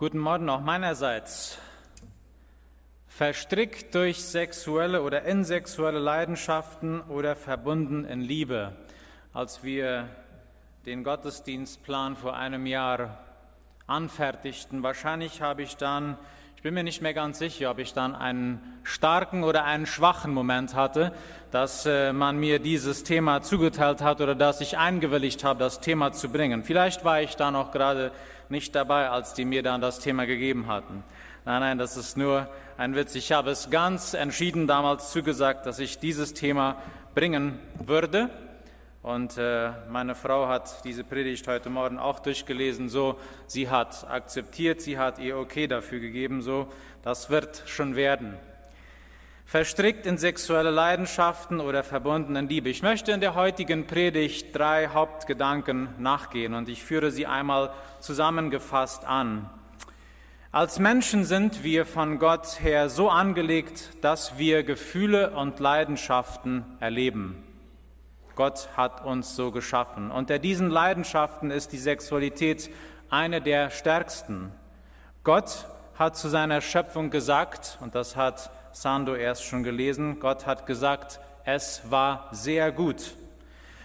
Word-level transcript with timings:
Guten 0.00 0.20
Morgen 0.20 0.48
auch 0.48 0.60
meinerseits. 0.60 1.58
Verstrickt 3.08 3.96
durch 3.96 4.22
sexuelle 4.22 5.02
oder 5.02 5.24
in 5.24 5.42
sexuelle 5.42 5.98
Leidenschaften 5.98 7.00
oder 7.00 7.34
verbunden 7.34 8.04
in 8.04 8.20
Liebe. 8.20 8.76
Als 9.32 9.64
wir 9.64 10.08
den 10.86 11.02
Gottesdienstplan 11.02 12.14
vor 12.14 12.36
einem 12.36 12.64
Jahr 12.66 13.18
anfertigten, 13.88 14.84
wahrscheinlich 14.84 15.42
habe 15.42 15.64
ich 15.64 15.76
dann, 15.76 16.16
ich 16.54 16.62
bin 16.62 16.74
mir 16.74 16.84
nicht 16.84 17.02
mehr 17.02 17.12
ganz 17.12 17.40
sicher, 17.40 17.68
ob 17.68 17.80
ich 17.80 17.92
dann 17.92 18.14
einen 18.14 18.78
starken 18.84 19.42
oder 19.42 19.64
einen 19.64 19.86
schwachen 19.86 20.32
Moment 20.32 20.76
hatte, 20.76 21.12
dass 21.50 21.86
äh, 21.86 22.12
man 22.12 22.38
mir 22.38 22.60
dieses 22.60 23.02
Thema 23.02 23.42
zugeteilt 23.42 24.00
hat 24.00 24.20
oder 24.20 24.36
dass 24.36 24.60
ich 24.60 24.78
eingewilligt 24.78 25.42
habe, 25.42 25.58
das 25.58 25.80
Thema 25.80 26.12
zu 26.12 26.28
bringen. 26.28 26.62
Vielleicht 26.62 27.04
war 27.04 27.20
ich 27.20 27.34
da 27.34 27.50
noch 27.50 27.72
gerade 27.72 28.12
nicht 28.50 28.74
dabei, 28.74 29.10
als 29.10 29.34
die 29.34 29.44
mir 29.44 29.62
dann 29.62 29.80
das 29.80 30.00
Thema 30.00 30.26
gegeben 30.26 30.66
hatten. 30.66 31.02
Nein, 31.44 31.60
nein, 31.60 31.78
das 31.78 31.96
ist 31.96 32.16
nur 32.16 32.48
ein 32.76 32.94
Witz. 32.94 33.14
Ich 33.14 33.32
habe 33.32 33.50
es 33.50 33.70
ganz 33.70 34.14
entschieden 34.14 34.66
damals 34.66 35.10
zugesagt, 35.10 35.66
dass 35.66 35.78
ich 35.78 35.98
dieses 35.98 36.34
Thema 36.34 36.76
bringen 37.14 37.58
würde. 37.84 38.30
Und 39.02 39.38
äh, 39.38 39.70
meine 39.88 40.14
Frau 40.14 40.48
hat 40.48 40.84
diese 40.84 41.04
Predigt 41.04 41.46
heute 41.48 41.70
Morgen 41.70 41.98
auch 41.98 42.18
durchgelesen, 42.18 42.88
so 42.88 43.18
sie 43.46 43.70
hat 43.70 44.06
akzeptiert, 44.10 44.82
sie 44.82 44.98
hat 44.98 45.18
ihr 45.18 45.38
Okay 45.38 45.66
dafür 45.66 46.00
gegeben, 46.00 46.42
so 46.42 46.68
das 47.02 47.30
wird 47.30 47.62
schon 47.66 47.96
werden. 47.96 48.36
Verstrickt 49.48 50.04
in 50.04 50.18
sexuelle 50.18 50.68
Leidenschaften 50.70 51.60
oder 51.60 51.82
verbunden 51.82 52.36
in 52.36 52.50
Liebe. 52.50 52.68
Ich 52.68 52.82
möchte 52.82 53.12
in 53.12 53.22
der 53.22 53.34
heutigen 53.34 53.86
Predigt 53.86 54.54
drei 54.54 54.88
Hauptgedanken 54.88 55.88
nachgehen 55.96 56.52
und 56.52 56.68
ich 56.68 56.84
führe 56.84 57.10
sie 57.10 57.26
einmal 57.26 57.70
zusammengefasst 57.98 59.06
an. 59.06 59.48
Als 60.52 60.78
Menschen 60.78 61.24
sind 61.24 61.64
wir 61.64 61.86
von 61.86 62.18
Gott 62.18 62.60
her 62.60 62.90
so 62.90 63.08
angelegt, 63.08 63.88
dass 64.02 64.36
wir 64.36 64.64
Gefühle 64.64 65.30
und 65.30 65.60
Leidenschaften 65.60 66.66
erleben. 66.78 67.42
Gott 68.34 68.68
hat 68.76 69.02
uns 69.02 69.34
so 69.34 69.50
geschaffen. 69.50 70.10
Unter 70.10 70.38
diesen 70.38 70.68
Leidenschaften 70.68 71.50
ist 71.50 71.72
die 71.72 71.78
Sexualität 71.78 72.68
eine 73.08 73.40
der 73.40 73.70
stärksten. 73.70 74.52
Gott 75.24 75.64
hat 75.98 76.18
zu 76.18 76.28
seiner 76.28 76.60
Schöpfung 76.60 77.08
gesagt, 77.08 77.78
und 77.80 77.94
das 77.94 78.14
hat 78.14 78.50
Sando 78.72 79.14
erst 79.14 79.44
schon 79.44 79.62
gelesen, 79.62 80.20
Gott 80.20 80.46
hat 80.46 80.66
gesagt, 80.66 81.20
es 81.44 81.82
war 81.90 82.28
sehr 82.32 82.72
gut. 82.72 83.14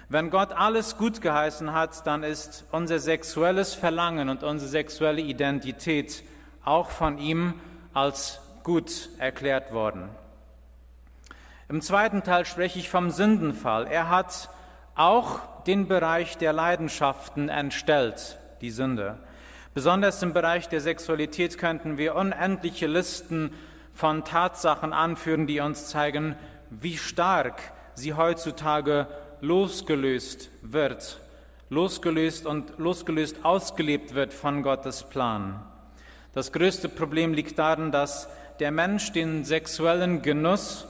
Wenn 0.10 0.30
Gott 0.30 0.52
alles 0.52 0.98
gut 0.98 1.22
geheißen 1.22 1.74
hat, 1.74 2.06
dann 2.06 2.24
ist 2.24 2.66
unser 2.72 3.00
sexuelles 3.00 3.74
Verlangen 3.74 4.30
und 4.30 4.44
unsere 4.44 4.70
sexuelle 4.70 5.22
Identität 5.22 6.24
auch 6.64 6.90
von 6.90 7.18
ihm 7.18 7.56
als 7.94 8.40
gut 8.64 9.10
erklärt 9.18 9.74
worden. 9.74 10.10
Im 11.70 11.82
zweiten 11.82 12.24
Teil 12.24 12.46
spreche 12.46 12.80
ich 12.80 12.90
vom 12.90 13.10
Sündenfall. 13.10 13.88
Er 13.88 14.10
hat 14.10 14.50
auch 14.96 15.40
den 15.64 15.88
Bereich 15.88 16.38
der 16.38 16.54
Leidenschaften 16.54 17.50
entstellt, 17.50 18.38
die 18.62 18.70
Sünde. 18.70 19.18
Besonders 19.74 20.22
im 20.22 20.34
Bereich 20.34 20.70
der 20.70 20.82
Sexualität 20.82 21.58
könnten 21.58 21.98
wir 21.98 22.16
unendliche 22.16 22.86
Listen 22.86 23.54
von 23.94 24.24
Tatsachen 24.26 24.94
anführen, 24.94 25.48
die 25.48 25.60
uns 25.60 25.88
zeigen, 25.88 26.36
wie 26.70 26.98
stark 26.98 27.62
sie 27.94 28.14
heutzutage 28.14 29.08
losgelöst 29.42 30.50
wird, 30.62 31.20
losgelöst 31.70 32.46
und 32.46 32.78
losgelöst 32.78 33.44
ausgelebt 33.44 34.16
wird 34.16 34.34
von 34.34 34.64
Gottes 34.64 35.04
Plan. 35.04 35.64
Das 36.34 36.52
größte 36.52 36.90
Problem 36.90 37.34
liegt 37.34 37.60
darin, 37.60 37.92
dass 37.92 38.28
der 38.60 38.72
Mensch 38.72 39.12
den 39.12 39.44
sexuellen 39.44 40.22
Genuss 40.22 40.88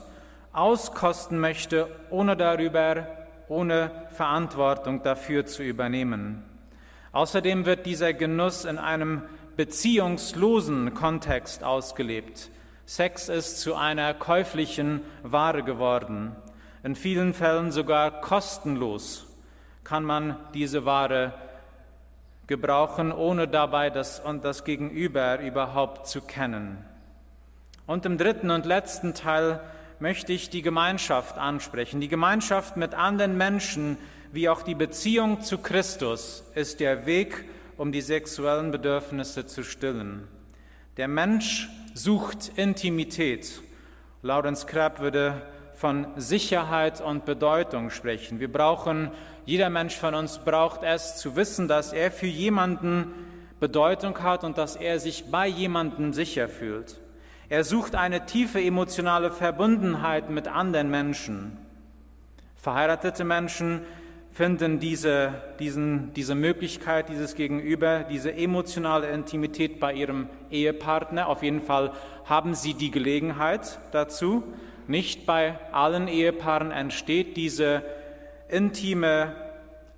auskosten 0.52 1.38
möchte, 1.38 1.88
ohne 2.10 2.36
darüber, 2.36 3.06
ohne 3.48 3.90
Verantwortung 4.10 5.02
dafür 5.02 5.44
zu 5.44 5.62
übernehmen. 5.62 6.42
Außerdem 7.12 7.66
wird 7.66 7.86
dieser 7.86 8.12
Genuss 8.12 8.64
in 8.64 8.78
einem 8.78 9.22
beziehungslosen 9.56 10.94
Kontext 10.94 11.62
ausgelebt. 11.62 12.50
Sex 12.86 13.28
ist 13.28 13.60
zu 13.60 13.74
einer 13.74 14.14
käuflichen 14.14 15.00
Ware 15.22 15.62
geworden 15.62 16.36
in 16.84 16.94
vielen 16.94 17.32
Fällen 17.32 17.72
sogar 17.72 18.20
kostenlos 18.20 19.26
kann 19.84 20.04
man 20.04 20.36
diese 20.52 20.84
Ware 20.84 21.32
gebrauchen, 22.46 23.10
ohne 23.10 23.48
dabei 23.48 23.88
das 23.88 24.20
und 24.20 24.44
das 24.44 24.64
Gegenüber 24.64 25.40
überhaupt 25.40 26.06
zu 26.06 26.20
kennen. 26.20 26.84
Und 27.86 28.04
im 28.04 28.18
dritten 28.18 28.50
und 28.50 28.66
letzten 28.66 29.14
Teil 29.14 29.60
möchte 29.98 30.34
ich 30.34 30.50
die 30.50 30.60
Gemeinschaft 30.60 31.38
ansprechen. 31.38 32.02
Die 32.02 32.08
Gemeinschaft 32.08 32.76
mit 32.76 32.92
anderen 32.92 33.38
Menschen, 33.38 33.96
wie 34.32 34.50
auch 34.50 34.60
die 34.60 34.74
Beziehung 34.74 35.40
zu 35.40 35.56
Christus, 35.56 36.44
ist 36.54 36.80
der 36.80 37.06
Weg, 37.06 37.46
um 37.78 37.92
die 37.92 38.02
sexuellen 38.02 38.72
Bedürfnisse 38.72 39.46
zu 39.46 39.64
stillen. 39.64 40.28
Der 40.98 41.08
Mensch 41.08 41.70
sucht 41.94 42.50
Intimität. 42.56 43.62
Lawrence 44.22 44.66
Crabb 44.66 44.98
würde 44.98 45.42
von 45.74 46.08
Sicherheit 46.16 47.00
und 47.00 47.24
Bedeutung 47.24 47.90
sprechen. 47.90 48.40
Wir 48.40 48.52
brauchen, 48.52 49.12
jeder 49.46 49.70
Mensch 49.70 49.96
von 49.96 50.14
uns 50.14 50.38
braucht 50.38 50.82
es 50.82 51.16
zu 51.16 51.36
wissen, 51.36 51.68
dass 51.68 51.92
er 51.92 52.10
für 52.10 52.26
jemanden 52.26 53.12
Bedeutung 53.60 54.18
hat 54.18 54.42
und 54.42 54.58
dass 54.58 54.74
er 54.74 54.98
sich 54.98 55.30
bei 55.30 55.46
jemandem 55.46 56.12
sicher 56.12 56.48
fühlt. 56.48 57.00
Er 57.48 57.62
sucht 57.62 57.94
eine 57.94 58.26
tiefe 58.26 58.60
emotionale 58.60 59.30
Verbundenheit 59.30 60.30
mit 60.30 60.48
anderen 60.48 60.90
Menschen. 60.90 61.56
Verheiratete 62.56 63.24
Menschen 63.24 63.82
finden 64.34 64.80
diese, 64.80 65.32
diesen, 65.60 66.12
diese 66.14 66.34
Möglichkeit, 66.34 67.08
dieses 67.08 67.36
Gegenüber, 67.36 68.00
diese 68.00 68.34
emotionale 68.34 69.08
Intimität 69.10 69.78
bei 69.78 69.92
ihrem 69.92 70.28
Ehepartner. 70.50 71.28
Auf 71.28 71.44
jeden 71.44 71.60
Fall 71.60 71.92
haben 72.24 72.56
sie 72.56 72.74
die 72.74 72.90
Gelegenheit 72.90 73.78
dazu. 73.92 74.42
Nicht 74.88 75.24
bei 75.24 75.56
allen 75.70 76.08
Ehepaaren 76.08 76.72
entsteht 76.72 77.36
diese 77.36 77.84
intime, 78.48 79.36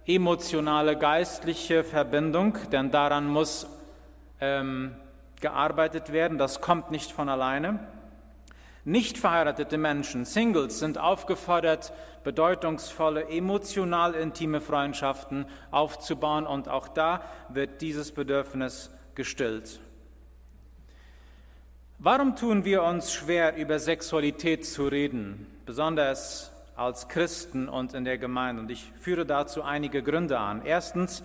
emotionale, 0.06 0.98
geistliche 0.98 1.82
Verbindung, 1.82 2.58
denn 2.70 2.90
daran 2.90 3.26
muss 3.26 3.66
ähm, 4.42 4.96
gearbeitet 5.40 6.12
werden. 6.12 6.36
Das 6.36 6.60
kommt 6.60 6.90
nicht 6.90 7.10
von 7.10 7.30
alleine. 7.30 7.80
Nicht 8.86 9.18
verheiratete 9.18 9.78
Menschen, 9.78 10.24
Singles, 10.24 10.78
sind 10.78 10.96
aufgefordert, 10.96 11.92
bedeutungsvolle, 12.22 13.28
emotional 13.28 14.14
intime 14.14 14.60
Freundschaften 14.60 15.46
aufzubauen 15.72 16.46
und 16.46 16.68
auch 16.68 16.86
da 16.86 17.24
wird 17.48 17.82
dieses 17.82 18.12
Bedürfnis 18.12 18.92
gestillt. 19.16 19.80
Warum 21.98 22.36
tun 22.36 22.64
wir 22.64 22.84
uns 22.84 23.12
schwer, 23.12 23.56
über 23.56 23.80
Sexualität 23.80 24.64
zu 24.64 24.86
reden, 24.86 25.48
besonders 25.66 26.52
als 26.76 27.08
Christen 27.08 27.68
und 27.68 27.92
in 27.92 28.04
der 28.04 28.18
Gemeinde? 28.18 28.62
Und 28.62 28.70
ich 28.70 28.92
führe 29.00 29.26
dazu 29.26 29.64
einige 29.64 30.04
Gründe 30.04 30.38
an. 30.38 30.62
Erstens, 30.64 31.24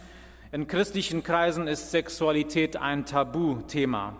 in 0.51 0.65
christlichen 0.65 1.21
Kreisen 1.21 1.67
ist 1.67 1.91
Sexualität 1.91 2.77
ein 2.77 3.05
Tabuthema. 3.05 4.17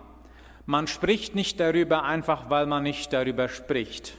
Man 0.66 0.86
spricht 0.86 1.34
nicht 1.34 1.58
darüber 1.58 2.04
einfach, 2.04 2.48
weil 2.48 2.66
man 2.66 2.84
nicht 2.84 3.12
darüber 3.12 3.48
spricht. 3.48 4.14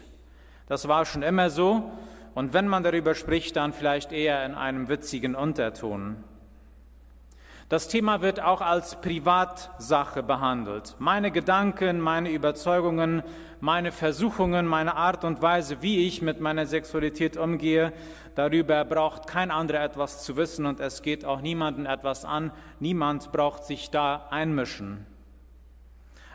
Das 0.68 0.88
war 0.88 1.06
schon 1.06 1.24
immer 1.24 1.50
so. 1.50 1.92
Und 2.36 2.54
wenn 2.54 2.68
man 2.68 2.84
darüber 2.84 3.16
spricht, 3.16 3.56
dann 3.56 3.74
vielleicht 3.74 4.12
eher 4.12 4.46
in 4.46 4.56
einem 4.56 4.90
witzigen 4.90 5.36
Unterton. 5.36 6.24
Das 7.70 7.88
Thema 7.88 8.22
wird 8.22 8.40
auch 8.42 8.62
als 8.62 9.00
Privatsache 9.02 10.22
behandelt. 10.22 10.96
Meine 11.00 11.32
Gedanken, 11.32 12.00
meine 12.00 12.30
Überzeugungen, 12.30 13.24
meine 13.62 13.92
Versuchungen, 13.92 14.68
meine 14.68 14.96
Art 14.96 15.24
und 15.24 15.42
Weise, 15.42 15.82
wie 15.82 16.06
ich 16.06 16.22
mit 16.22 16.42
meiner 16.42 16.66
Sexualität 16.66 17.38
umgehe, 17.38 17.94
darüber 18.36 18.84
braucht 18.84 19.28
kein 19.28 19.50
anderer 19.50 19.84
etwas 19.84 20.24
zu 20.24 20.36
wissen 20.36 20.66
und 20.66 20.82
es 20.82 21.02
geht 21.02 21.24
auch 21.24 21.42
niemanden 21.42 21.86
etwas 21.86 22.26
an. 22.26 22.52
Niemand 22.80 23.32
braucht 23.32 23.64
sich 23.64 23.90
da 23.90 24.28
einmischen. 24.30 25.06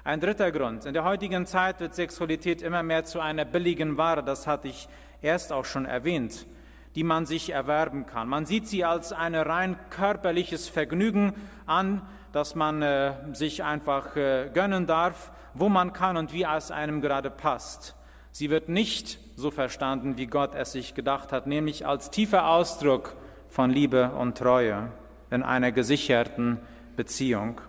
Ein 0.09 0.21
dritter 0.21 0.51
Grund. 0.53 0.87
In 0.87 0.95
der 0.95 1.05
heutigen 1.05 1.45
Zeit 1.45 1.81
wird 1.81 1.95
Sexualität 1.95 2.63
immer 2.63 2.83
mehr 2.83 3.05
zu 3.05 3.21
einer 3.21 3.45
billigen 3.45 3.99
Ware. 3.99 4.23
Das 4.23 4.47
hatte 4.47 4.69
ich 4.69 4.89
erst 5.21 5.53
auch 5.53 5.67
schon 5.67 5.85
erwähnt 5.85 6.47
die 6.95 7.05
man 7.05 7.27
sich 7.27 7.51
erwerben 7.51 8.07
kann. 8.07 8.27
Man 8.27 8.47
sieht 8.47 8.67
sie 8.67 8.85
als 8.85 9.13
ein 9.13 9.37
rein 9.37 9.77
körperliches 9.91 10.69
Vergnügen 10.69 11.35
an, 11.67 12.03
das 12.33 12.55
man 12.57 12.83
äh, 12.83 13.13
sich 13.35 13.63
einfach 13.63 14.17
äh, 14.17 14.51
gönnen 14.53 14.87
darf, 14.87 15.31
wo 15.55 15.69
man 15.69 15.93
kann 15.93 16.17
und 16.17 16.33
wie 16.33 16.45
es 16.45 16.71
einem 16.73 17.01
gerade 17.01 17.31
passt. 17.31 17.95
Sie 18.33 18.51
wird 18.51 18.69
nicht 18.69 19.21
so 19.37 19.53
verstanden, 19.53 20.17
wie 20.17 20.27
Gott 20.27 20.55
es 20.57 20.73
sich 20.73 20.95
gedacht 20.95 21.31
hat, 21.31 21.47
nämlich 21.47 21.87
als 21.87 22.11
tiefer 22.11 22.49
Ausdruck 22.49 23.15
von 23.49 23.71
Liebe 23.71 24.11
und 24.19 24.39
Treue 24.39 24.91
in 25.31 25.45
einer 25.45 25.71
gesicherten 25.71 26.59
Beziehung. 26.97 27.61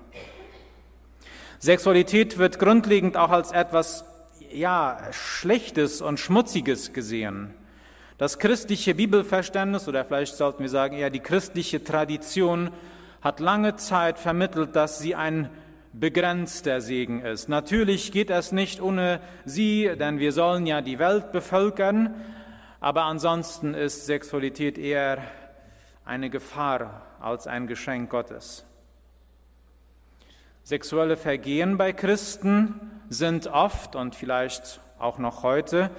Sexualität 1.59 2.37
wird 2.37 2.57
grundlegend 2.57 3.17
auch 3.17 3.31
als 3.31 3.51
etwas 3.51 4.05
ja, 4.51 4.97
Schlechtes 5.11 6.01
und 6.01 6.17
Schmutziges 6.17 6.93
gesehen. 6.93 7.53
Das 8.17 8.39
christliche 8.39 8.95
Bibelverständnis, 8.95 9.87
oder 9.87 10.05
vielleicht 10.05 10.35
sollten 10.35 10.63
wir 10.63 10.69
sagen 10.69 10.95
eher 10.95 11.09
die 11.09 11.19
christliche 11.19 11.83
Tradition, 11.83 12.71
hat 13.21 13.41
lange 13.41 13.75
Zeit 13.75 14.19
vermittelt, 14.19 14.75
dass 14.75 14.99
sie 14.99 15.15
ein 15.15 15.49
begrenzter 15.91 16.79
Segen 16.79 17.21
ist. 17.21 17.49
Natürlich 17.49 18.13
geht 18.13 18.29
es 18.29 18.53
nicht 18.53 18.81
ohne 18.81 19.19
sie, 19.43 19.91
denn 19.99 20.19
wir 20.19 20.31
sollen 20.31 20.65
ja 20.65 20.81
die 20.81 20.99
Welt 20.99 21.33
bevölkern, 21.33 22.15
aber 22.79 23.03
ansonsten 23.03 23.73
ist 23.73 24.05
Sexualität 24.05 24.77
eher 24.77 25.17
eine 26.05 26.29
Gefahr 26.29 27.01
als 27.19 27.47
ein 27.47 27.67
Geschenk 27.67 28.09
Gottes. 28.09 28.65
Sexuelle 30.63 31.17
Vergehen 31.17 31.77
bei 31.77 31.93
Christen 31.93 32.79
sind 33.09 33.47
oft 33.47 33.95
und 33.95 34.15
vielleicht 34.15 34.79
auch 34.99 35.17
noch 35.17 35.43
heute 35.43 35.89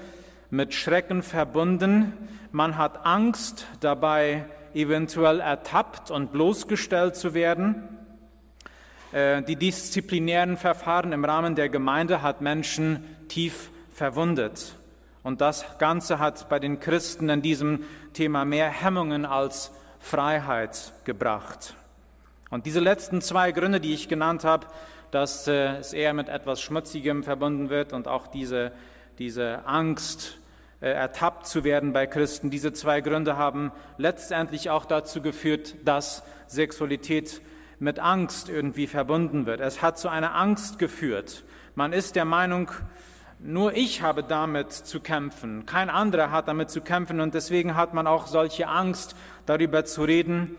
mit 0.51 0.75
Schrecken 0.75 1.23
verbunden. 1.23 2.12
Man 2.53 2.77
hat 2.77 3.05
Angst 3.05 3.67
dabei, 3.81 4.45
eventuell 4.75 5.41
ertappt 5.41 6.11
und 6.11 6.33
bloßgestellt 6.33 7.17
zu 7.17 7.35
werden. 7.35 7.89
Äh, 9.12 9.43
die 9.43 9.57
disziplinären 9.57 10.57
Verfahren 10.57 11.13
im 11.13 11.25
Rahmen 11.25 11.55
der 11.56 11.69
Gemeinde 11.69 12.23
hat 12.23 12.41
Menschen 12.41 13.05
tief 13.29 13.71
verwundet. 13.93 14.75
Und 15.23 15.41
das 15.41 15.65
Ganze 15.79 16.19
hat 16.19 16.49
bei 16.49 16.59
den 16.59 16.81
Christen 16.81 17.29
in 17.29 17.43
diesem 17.43 17.85
Thema 18.13 18.45
mehr 18.45 18.71
Hemmungen 18.71 19.27
als 19.27 19.73
Freiheit 19.99 20.93
gebracht. 21.05 21.75
Und 22.50 22.67
diese 22.67 22.81
letzten 22.81 23.20
zwei 23.23 23.52
Gründe, 23.52 23.81
die 23.81 23.94
ich 23.94 24.08
genannt 24.08 24.43
habe, 24.43 24.67
dass 25.12 25.47
äh, 25.47 25.76
es 25.76 25.93
eher 25.93 26.12
mit 26.14 26.29
etwas 26.29 26.61
Schmutzigem 26.61 27.23
verbunden 27.23 27.70
wird 27.70 27.93
und 27.93 28.08
auch 28.08 28.26
diese, 28.26 28.73
diese 29.19 29.64
Angst, 29.67 30.37
äh, 30.81 30.91
ertappt 30.91 31.47
zu 31.47 31.62
werden 31.62 31.93
bei 31.93 32.06
Christen, 32.06 32.50
diese 32.50 32.73
zwei 32.73 33.02
Gründe 33.02 33.37
haben 33.37 33.70
letztendlich 33.99 34.70
auch 34.70 34.85
dazu 34.85 35.23
geführt, 35.23 35.76
dass 35.85 36.25
Sexualität 36.49 37.41
mit 37.79 37.99
Angst 37.99 38.49
irgendwie 38.49 38.88
verbunden 38.88 39.46
wird. 39.46 39.61
Es 39.61 39.81
hat 39.81 39.99
zu 39.99 40.08
einer 40.08 40.35
Angst 40.35 40.79
geführt. 40.79 41.44
Man 41.76 41.93
ist 41.93 42.17
der 42.17 42.25
Meinung, 42.25 42.70
nur 43.38 43.75
ich 43.75 44.03
habe 44.03 44.25
damit 44.25 44.73
zu 44.73 45.00
kämpfen, 45.00 45.67
kein 45.67 45.88
anderer 45.88 46.31
hat 46.31 46.49
damit 46.49 46.70
zu 46.70 46.81
kämpfen 46.81 47.20
und 47.20 47.35
deswegen 47.35 47.76
hat 47.76 47.94
man 47.94 48.06
auch 48.06 48.26
solche 48.26 48.67
Angst, 48.67 49.14
darüber 49.46 49.85
zu 49.85 50.03
reden, 50.03 50.56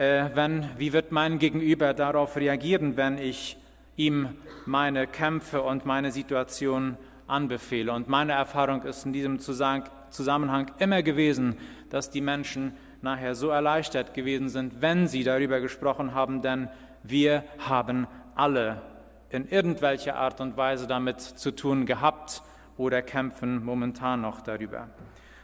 wenn, 0.00 0.66
wie 0.78 0.94
wird 0.94 1.12
mein 1.12 1.38
Gegenüber 1.38 1.92
darauf 1.92 2.36
reagieren, 2.36 2.96
wenn 2.96 3.18
ich 3.18 3.58
ihm 3.96 4.30
meine 4.64 5.06
Kämpfe 5.06 5.60
und 5.60 5.84
meine 5.84 6.10
Situation 6.10 6.96
anbefehle. 7.26 7.92
Und 7.92 8.08
meine 8.08 8.32
Erfahrung 8.32 8.82
ist 8.84 9.04
in 9.04 9.12
diesem 9.12 9.38
Zusammenhang 9.40 10.70
immer 10.78 11.02
gewesen, 11.02 11.58
dass 11.90 12.08
die 12.08 12.22
Menschen 12.22 12.72
nachher 13.02 13.34
so 13.34 13.50
erleichtert 13.50 14.14
gewesen 14.14 14.48
sind, 14.48 14.80
wenn 14.80 15.06
sie 15.06 15.22
darüber 15.22 15.60
gesprochen 15.60 16.14
haben, 16.14 16.40
denn 16.40 16.68
wir 17.02 17.44
haben 17.58 18.06
alle 18.34 18.80
in 19.28 19.48
irgendwelcher 19.48 20.16
Art 20.16 20.40
und 20.40 20.56
Weise 20.56 20.86
damit 20.86 21.20
zu 21.20 21.50
tun 21.50 21.84
gehabt 21.84 22.42
oder 22.78 23.02
kämpfen 23.02 23.62
momentan 23.62 24.22
noch 24.22 24.40
darüber. 24.40 24.88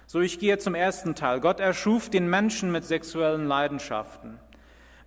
So, 0.07 0.21
ich 0.21 0.39
gehe 0.39 0.57
zum 0.57 0.75
ersten 0.75 1.15
Teil. 1.15 1.41
Gott 1.41 1.61
erschuf 1.61 2.09
den 2.09 2.31
Menschen 2.31 2.73
mit 2.73 2.85
sexuellen 2.85 3.47
Leidenschaften. 3.47 4.39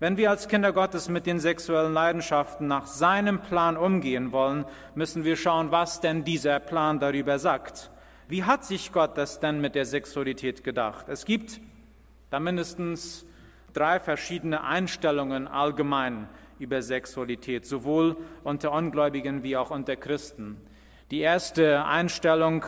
Wenn 0.01 0.15
wir 0.15 0.29
als 0.29 0.47
Kinder 0.47 0.71
Gottes 0.71 1.09
mit 1.09 1.25
den 1.25 1.41
sexuellen 1.41 1.93
Leidenschaften 1.93 2.67
nach 2.67 2.87
seinem 2.87 3.41
Plan 3.41 3.75
umgehen 3.75 4.31
wollen, 4.31 4.63
müssen 4.95 5.25
wir 5.25 5.35
schauen, 5.35 5.71
was 5.71 5.99
denn 5.99 6.23
dieser 6.23 6.61
Plan 6.61 7.01
darüber 7.01 7.37
sagt. 7.37 7.91
Wie 8.29 8.45
hat 8.45 8.63
sich 8.63 8.93
Gott 8.93 9.17
das 9.17 9.41
denn 9.41 9.59
mit 9.59 9.75
der 9.75 9.85
Sexualität 9.85 10.63
gedacht? 10.63 11.09
Es 11.09 11.25
gibt 11.25 11.59
da 12.29 12.39
mindestens 12.39 13.25
drei 13.73 13.99
verschiedene 13.99 14.63
Einstellungen 14.63 15.49
allgemein 15.49 16.29
über 16.59 16.81
Sexualität, 16.81 17.65
sowohl 17.65 18.15
unter 18.45 18.71
Ungläubigen 18.71 19.43
wie 19.43 19.57
auch 19.57 19.69
unter 19.69 19.97
Christen. 19.97 20.61
Die 21.11 21.19
erste 21.19 21.83
Einstellung 21.83 22.63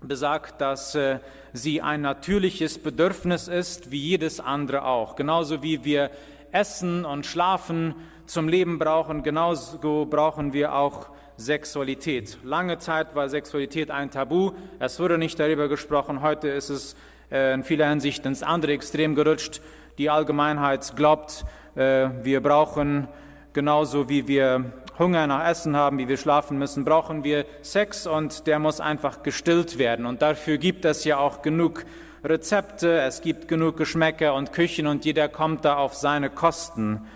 besagt, 0.00 0.60
dass 0.60 0.94
äh, 0.94 1.18
sie 1.52 1.82
ein 1.82 2.02
natürliches 2.02 2.78
Bedürfnis 2.78 3.48
ist, 3.48 3.90
wie 3.90 3.98
jedes 3.98 4.38
andere 4.38 4.84
auch. 4.84 5.16
Genauso 5.16 5.62
wie 5.62 5.84
wir 5.84 6.10
Essen 6.54 7.04
und 7.04 7.26
Schlafen 7.26 7.96
zum 8.26 8.48
Leben 8.48 8.78
brauchen, 8.78 9.24
genauso 9.24 10.06
brauchen 10.06 10.52
wir 10.52 10.74
auch 10.74 11.08
Sexualität. 11.36 12.38
Lange 12.44 12.78
Zeit 12.78 13.16
war 13.16 13.28
Sexualität 13.28 13.90
ein 13.90 14.12
Tabu. 14.12 14.52
Es 14.78 15.00
wurde 15.00 15.18
nicht 15.18 15.38
darüber 15.40 15.68
gesprochen. 15.68 16.22
Heute 16.22 16.48
ist 16.48 16.68
es 16.70 16.94
äh, 17.32 17.54
in 17.54 17.64
vieler 17.64 17.88
Hinsicht 17.88 18.24
ins 18.24 18.44
andere 18.44 18.72
Extrem 18.72 19.16
gerutscht. 19.16 19.60
Die 19.98 20.10
Allgemeinheit 20.10 20.94
glaubt, 20.94 21.44
äh, 21.74 22.08
wir 22.22 22.40
brauchen 22.40 23.08
genauso 23.52 24.08
wie 24.08 24.28
wir 24.28 24.72
Hunger 24.96 25.26
nach 25.26 25.48
Essen 25.48 25.74
haben, 25.74 25.98
wie 25.98 26.06
wir 26.06 26.16
schlafen 26.16 26.56
müssen, 26.56 26.84
brauchen 26.84 27.24
wir 27.24 27.46
Sex 27.62 28.06
und 28.06 28.46
der 28.46 28.60
muss 28.60 28.80
einfach 28.80 29.24
gestillt 29.24 29.76
werden. 29.76 30.06
Und 30.06 30.22
dafür 30.22 30.58
gibt 30.58 30.84
es 30.84 31.04
ja 31.04 31.18
auch 31.18 31.42
genug 31.42 31.84
Rezepte, 32.24 33.02
es 33.02 33.20
gibt 33.20 33.48
genug 33.48 33.76
Geschmäcker 33.76 34.32
und 34.32 34.54
Küchen 34.54 34.86
und 34.86 35.04
jeder 35.04 35.28
kommt 35.28 35.66
da 35.66 35.76
auf 35.76 35.92
seine 35.92 36.30
Kosten. 36.30 37.06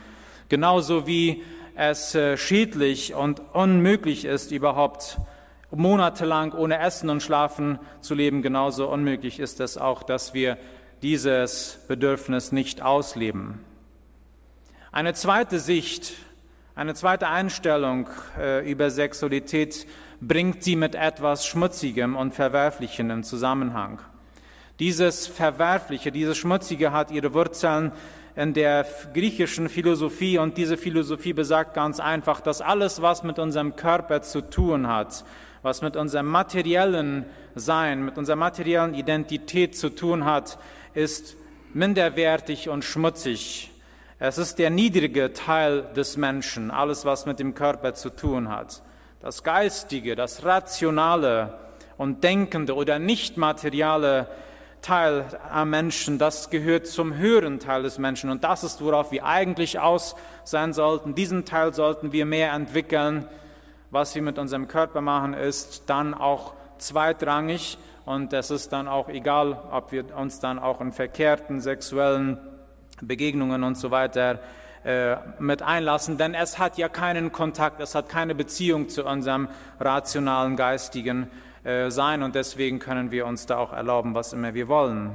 Genauso 0.51 1.07
wie 1.07 1.43
es 1.75 2.15
äh, 2.15 2.37
schädlich 2.37 3.15
und 3.15 3.41
unmöglich 3.55 4.27
ist, 4.27 4.53
überhaupt 4.53 5.17
monatelang 5.71 6.53
ohne 6.53 6.79
Essen 6.79 7.09
und 7.09 7.23
Schlafen 7.23 7.79
zu 8.03 8.15
leben, 8.15 8.43
genauso 8.43 8.87
unmöglich 8.91 9.41
ist 9.41 9.61
es 9.61 9.79
auch, 9.79 10.03
dass 10.03 10.35
wir 10.35 10.59
dieses 11.01 11.81
Bedürfnis 11.89 12.53
nicht 12.53 12.83
ausleben. 12.83 13.65
Eine 14.93 15.15
zweite 15.15 15.59
Sicht, 15.59 16.13
eine 16.75 16.93
zweite 16.93 17.29
Einstellung 17.29 18.09
äh, 18.39 18.71
über 18.71 18.91
Sexualität 18.91 19.87
bringt 20.21 20.63
sie 20.63 20.77
mit 20.77 20.95
etwas 20.95 21.47
Schmutzigem 21.47 22.15
und 22.15 22.35
Verwerflichem 22.35 23.11
im 23.11 23.23
Zusammenhang. 23.23 24.01
Dieses 24.79 25.27
Verwerfliche, 25.27 26.13
dieses 26.13 26.39
Schmutzige 26.39 26.93
hat 26.93 27.11
ihre 27.11 27.35
Wurzeln 27.35 27.91
in 28.37 28.55
der 28.55 28.87
griechischen 29.13 29.69
Philosophie 29.69 30.39
und 30.39 30.57
diese 30.57 30.77
Philosophie 30.77 31.33
besagt 31.33 31.75
ganz 31.75 31.99
einfach, 31.99 32.41
dass 32.41 32.61
alles, 32.61 33.03
was 33.03 33.25
mit 33.25 33.41
unserem 33.41 33.75
Körper 33.75 34.23
zu 34.23 34.41
tun 34.41 34.87
hat, 34.87 35.25
was 35.63 35.83
mit 35.83 35.97
unserem 35.97 36.27
materiellen 36.27 37.27
Sein, 37.57 38.05
mit 38.05 38.19
unserer 38.19 38.37
materiellen 38.37 38.95
Identität 38.95 39.77
zu 39.77 39.89
tun 39.89 40.25
hat, 40.25 40.61
ist 40.95 41.35
minderwertig 41.75 42.69
und 42.69 42.85
schmutzig. 42.85 43.73
Es 44.21 44.39
ist 44.39 44.61
der 44.61 44.71
niedrige 44.71 45.33
Teil 45.33 45.87
des 45.97 46.17
Menschen, 46.17 46.71
alles, 46.71 47.05
was 47.05 47.27
mit 47.27 47.41
dem 47.41 47.57
Körper 47.57 47.95
zu 47.95 48.11
tun 48.11 48.49
hat. 48.49 48.81
Das 49.21 49.43
Geistige, 49.43 50.15
das 50.15 50.45
Rationale 50.45 51.59
und 51.97 52.23
Denkende 52.23 52.77
oder 52.77 53.01
nicht 53.01 53.37
materiale 53.37 54.29
Teil 54.83 55.25
am 55.51 55.71
Menschen, 55.71 56.19
das 56.19 56.51
gehört 56.51 56.87
zum 56.87 57.15
höheren 57.15 57.61
Teil 57.61 57.83
des 57.83 57.99
Menschen. 57.99 58.31
Und 58.31 58.45
das 58.45 58.65
ist, 58.65 58.83
worauf 58.83 59.13
wir 59.13 59.25
eigentlich 59.25 59.79
aus 59.79 60.17
sein 60.45 60.73
sollten. 60.73 61.15
Diesen 61.15 61.45
Teil 61.45 61.75
sollten 61.75 62.13
wir 62.13 62.27
mehr 62.27 62.53
entwickeln 62.53 63.27
was 63.91 64.15
wir 64.15 64.23
mit 64.23 64.39
unserem 64.39 64.69
Körper 64.69 65.01
machen, 65.01 65.35
ist 65.35 65.85
dann 65.87 66.15
auch 66.15 66.55
zweitrangig 66.79 67.79
und 68.05 68.33
es 68.33 68.51
ist 68.51 68.73
dann 68.73 68.89
auch 68.89 69.09
egal, 69.09 69.59
ob 69.71 69.93
wir 69.93 70.17
uns 70.17 70.41
dann 70.41 70.59
auch 70.59 70.81
in 70.81 70.93
verkehrten 70.93 71.61
sexuellen 71.61 72.39
Begegnungen 73.01 73.65
und 73.65 73.77
so 73.77 73.91
weiter 73.91 74.41
äh, 74.85 75.17
mit 75.39 75.63
einlassen, 75.63 76.19
denn 76.19 76.35
es 76.35 76.59
hat 76.59 76.79
ja 76.79 76.89
keinen 76.89 77.33
Kontakt, 77.33 77.81
es 77.81 77.95
hat 77.95 78.09
keine 78.09 78.35
Beziehung 78.35 78.89
zu 78.89 79.05
unserem 79.05 79.49
rationalen, 79.81 80.57
geistigen 80.57 81.29
äh, 81.69 81.91
Sein 81.91 82.23
und 82.23 82.35
deswegen 82.35 82.79
können 82.79 83.11
wir 83.11 83.27
uns 83.27 83.45
da 83.45 83.59
auch 83.59 83.75
erlauben, 83.75 84.15
was 84.15 84.33
immer 84.33 84.55
wir 84.55 84.69
wollen. 84.69 85.15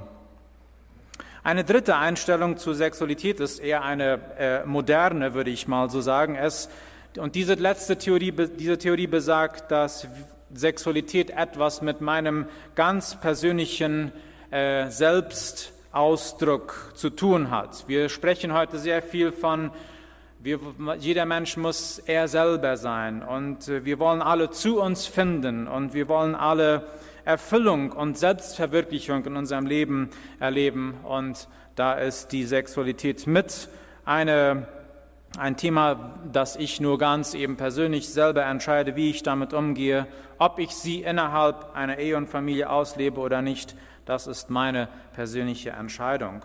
Eine 1.44 1.64
dritte 1.64 1.98
Einstellung 1.98 2.58
zur 2.58 2.76
Sexualität 2.76 3.40
ist 3.40 3.58
eher 3.60 3.82
eine 3.82 4.20
äh, 4.38 4.64
moderne, 4.66 5.34
würde 5.34 5.50
ich 5.50 5.68
mal 5.68 5.90
so 5.90 6.00
sagen. 6.00 6.36
Es 6.36 6.70
und 7.18 7.34
diese 7.36 7.56
letzte 7.56 7.98
Theorie, 7.98 8.32
diese 8.32 8.78
Theorie 8.78 9.08
besagt, 9.08 9.72
dass 9.72 10.08
Sexualität 10.54 11.32
etwas 11.32 11.82
mit 11.82 12.02
meinem 12.02 12.46
ganz 12.76 13.20
persönlichen 13.20 14.12
äh, 14.52 14.90
Selbstausdruck 14.90 16.92
zu 16.96 17.10
tun 17.10 17.50
hat. 17.50 17.88
Wir 17.88 18.10
sprechen 18.10 18.54
heute 18.54 18.78
sehr 18.78 19.02
viel 19.02 19.32
von, 19.32 19.72
wir, 20.44 20.60
jeder 21.00 21.26
Mensch 21.26 21.56
muss 21.56 22.00
er 22.00 22.28
selber 22.28 22.76
sein 22.76 23.24
und 23.24 23.70
äh, 23.70 23.86
wir 23.86 23.98
wollen 24.00 24.22
alle 24.22 24.50
zu 24.50 24.82
uns 24.82 25.06
finden 25.08 25.68
und 25.68 25.94
wir 25.94 26.10
wollen 26.10 26.36
alle 26.36 26.86
Erfüllung 27.24 27.94
und 27.94 28.18
Selbstverwirklichung 28.18 29.26
in 29.26 29.38
unserem 29.38 29.66
Leben 29.66 30.10
erleben 30.40 30.96
und 31.04 31.48
da 31.76 31.94
ist 31.94 32.34
die 32.34 32.44
Sexualität 32.44 33.26
mit 33.26 33.70
eine 34.04 34.68
ein 35.38 35.58
Thema, 35.58 36.20
das 36.32 36.56
ich 36.58 36.80
nur 36.80 37.00
ganz 37.00 37.34
eben 37.34 37.58
persönlich 37.58 38.08
selber 38.10 38.46
entscheide, 38.46 38.96
wie 38.96 39.10
ich 39.10 39.24
damit 39.24 39.52
umgehe, 39.52 40.06
ob 40.38 40.60
ich 40.60 40.76
sie 40.76 41.02
innerhalb 41.02 41.76
einer 41.76 41.98
Ehe 41.98 42.18
und 42.18 42.30
Familie 42.30 42.70
auslebe 42.70 43.20
oder 43.20 43.42
nicht. 43.42 43.76
Das 44.06 44.28
ist 44.28 44.52
meine 44.52 44.90
persönliche 45.14 45.72
Entscheidung. 45.72 46.44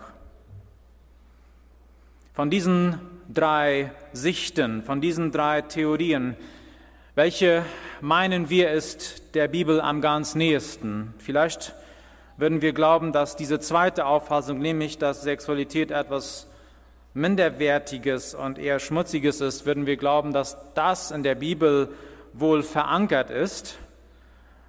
Von 2.39 2.49
diesen 2.49 2.97
drei 3.27 3.91
Sichten, 4.13 4.81
von 4.83 5.01
diesen 5.01 5.33
drei 5.33 5.61
Theorien, 5.61 6.37
welche 7.13 7.65
meinen 7.99 8.49
wir 8.49 8.71
ist 8.71 9.35
der 9.35 9.49
Bibel 9.49 9.81
am 9.81 9.99
ganz 9.99 10.35
nächsten? 10.35 11.13
Vielleicht 11.17 11.75
würden 12.37 12.61
wir 12.61 12.71
glauben, 12.71 13.11
dass 13.11 13.35
diese 13.35 13.59
zweite 13.59 14.05
Auffassung, 14.05 14.59
nämlich 14.59 14.97
dass 14.97 15.21
Sexualität 15.21 15.91
etwas 15.91 16.47
Minderwertiges 17.13 18.35
und 18.35 18.57
eher 18.57 18.79
Schmutziges 18.79 19.41
ist, 19.41 19.65
würden 19.65 19.85
wir 19.85 19.97
glauben, 19.97 20.31
dass 20.31 20.55
das 20.75 21.11
in 21.11 21.23
der 21.23 21.35
Bibel 21.35 21.89
wohl 22.31 22.63
verankert 22.63 23.31
ist, 23.31 23.77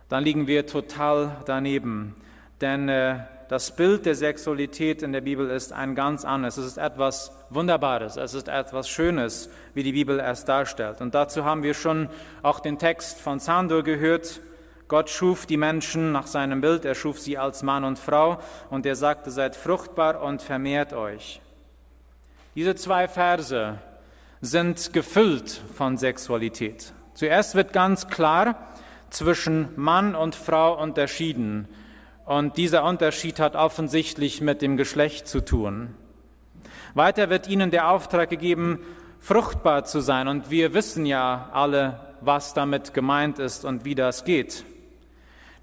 dann 0.09 0.25
liegen 0.25 0.49
wir 0.49 0.67
total 0.67 1.37
daneben. 1.47 2.17
Denn 2.61 2.89
äh, 2.89 3.21
das 3.51 3.75
Bild 3.75 4.07
der 4.07 4.15
Sexualität 4.15 5.03
in 5.03 5.13
der 5.13 5.23
Bibel 5.23 5.51
ist 5.51 5.73
ein 5.73 5.97
ganz 5.97 6.25
anderes. 6.25 6.57
Es 6.57 6.67
ist 6.67 6.79
etwas 6.79 7.33
Wunderbares, 7.51 8.17
es 8.17 8.33
ist 8.33 8.47
etwas 8.47 8.89
Schönes, 8.89 9.51
wie 9.75 9.83
die 9.83 9.91
Bibel 9.91 10.21
es 10.21 10.45
darstellt. 10.45 11.01
Und 11.01 11.17
dazu 11.17 11.45
haben 11.45 11.65
wir 11.65 11.75
schon 11.75 12.09
auch 12.45 12.61
den 12.61 12.79
Text 12.79 13.21
von 13.21 13.41
Sandor 13.41 13.83
gehört. 13.83 14.41
Gott 14.87 15.11
schuf 15.11 15.47
die 15.47 15.57
Menschen 15.57 16.13
nach 16.13 16.29
seinem 16.29 16.61
Bild, 16.61 16.85
er 16.85 16.95
schuf 16.95 17.19
sie 17.19 17.39
als 17.39 17.65
Mann 17.65 17.83
und 17.83 17.99
Frau 17.99 18.39
und 18.71 18.87
er 18.87 18.95
sagte, 18.95 19.33
seid 19.33 19.57
fruchtbar 19.57 20.23
und 20.23 20.43
vermehrt 20.43 20.93
euch. 20.93 21.41
Diese 22.55 22.77
zwei 22.77 23.09
Verse 23.09 23.79
sind 24.41 24.93
gefüllt 24.93 25.61
von 25.75 25.97
Sexualität. 25.97 26.93
Zuerst 27.15 27.57
wird 27.57 27.73
ganz 27.73 28.07
klar 28.07 28.69
zwischen 29.11 29.71
Mann 29.75 30.15
und 30.15 30.37
Frau 30.37 30.81
unterschieden. 30.81 31.67
Und 32.31 32.59
dieser 32.59 32.85
Unterschied 32.85 33.41
hat 33.41 33.57
offensichtlich 33.57 34.41
mit 34.41 34.63
dem 34.63 34.77
Geschlecht 34.77 35.27
zu 35.27 35.45
tun. 35.45 35.97
Weiter 36.95 37.29
wird 37.29 37.49
ihnen 37.49 37.73
der 37.73 37.91
Auftrag 37.91 38.31
gegeben, 38.31 38.79
fruchtbar 39.19 39.85
zu 39.85 39.99
sein. 39.99 40.29
Und 40.29 40.49
wir 40.49 40.73
wissen 40.73 41.07
ja 41.07 41.51
alle, 41.53 41.99
was 42.21 42.55
damit 42.55 42.95
gemeint 42.95 43.41
ist 43.41 43.65
und 43.65 43.85
wie 43.85 43.97
das 43.97 44.25
geht. 44.25 44.65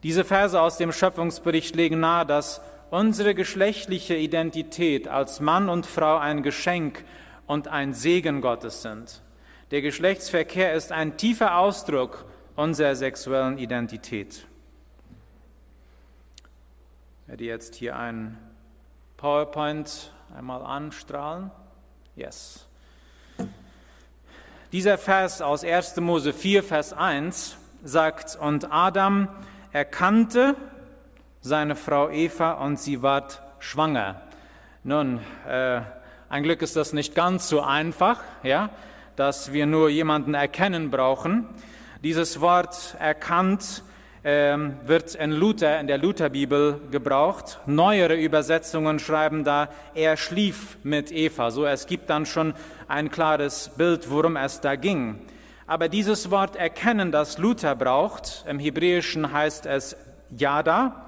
Diese 0.04 0.26
Verse 0.26 0.60
aus 0.60 0.76
dem 0.76 0.92
Schöpfungsbericht 0.92 1.74
legen 1.74 2.02
nahe, 2.02 2.26
dass 2.26 2.60
unsere 2.90 3.34
geschlechtliche 3.34 4.18
Identität 4.18 5.08
als 5.08 5.40
Mann 5.40 5.70
und 5.70 5.86
Frau 5.86 6.18
ein 6.18 6.44
Geschenk 6.44 7.06
und 7.46 7.70
ein 7.70 7.94
Segen 7.94 8.42
Gottes 8.42 8.82
sind. 8.82 9.22
Der 9.72 9.82
Geschlechtsverkehr 9.82 10.74
ist 10.74 10.92
ein 10.92 11.16
tiefer 11.16 11.60
Ausdruck 11.60 12.26
unserer 12.58 12.98
sexuellen 12.98 13.58
Identität. 13.58 14.47
Ich 17.28 17.30
werde 17.30 17.44
jetzt 17.44 17.76
hier 17.76 17.98
ein 17.98 18.38
PowerPoint 19.18 20.14
einmal 20.34 20.62
anstrahlen. 20.62 21.52
Yes. 22.16 22.70
Dieser 24.72 24.98
Vers 24.98 25.42
aus 25.42 25.66
1. 25.66 25.98
Mose 25.98 26.32
4, 26.32 26.64
Vers 26.64 26.94
1 26.94 27.58
sagt, 27.84 28.38
und 28.38 28.72
Adam 28.72 29.28
erkannte 29.74 30.56
seine 31.42 31.76
Frau 31.76 32.10
Eva 32.10 32.54
und 32.54 32.80
sie 32.80 33.02
ward 33.02 33.42
schwanger. 33.60 34.22
Nun, 34.86 35.20
äh, 35.46 35.82
ein 36.30 36.44
Glück 36.44 36.62
ist 36.62 36.78
das 36.78 36.94
nicht 36.94 37.14
ganz 37.14 37.50
so 37.50 37.62
einfach, 37.62 38.22
ja, 38.44 38.70
dass 39.18 39.52
wir 39.52 39.66
nur 39.66 39.90
jemanden 39.90 40.34
erkennen 40.34 40.92
brauchen. 40.92 41.46
Dieses 42.02 42.40
Wort 42.40 42.96
erkannt 43.00 43.84
ähm, 44.24 44.78
wird 44.86 45.16
in 45.16 45.32
Luther, 45.32 45.80
in 45.80 45.88
der 45.88 45.98
Lutherbibel 45.98 46.80
gebraucht. 46.92 47.60
Neuere 47.66 48.16
Übersetzungen 48.16 49.00
schreiben 49.00 49.44
da, 49.44 49.70
er 49.94 50.18
schlief 50.18 50.78
mit 50.84 51.12
Eva. 51.12 51.52
So, 51.52 51.66
es 51.66 51.88
gibt 51.88 52.10
dann 52.10 52.26
schon 52.26 52.54
ein 52.88 53.12
klares 53.12 53.72
Bild, 53.78 54.10
worum 54.10 54.36
es 54.36 54.60
da 54.62 54.76
ging. 54.76 55.22
Aber 55.66 55.90
dieses 55.90 56.32
Wort 56.32 56.56
erkennen, 56.56 57.12
das 57.12 57.38
Luther 57.38 57.76
braucht, 57.76 58.46
im 58.48 58.60
Hebräischen 58.60 59.34
heißt 59.34 59.66
es 59.66 59.98
Yada, 60.30 61.06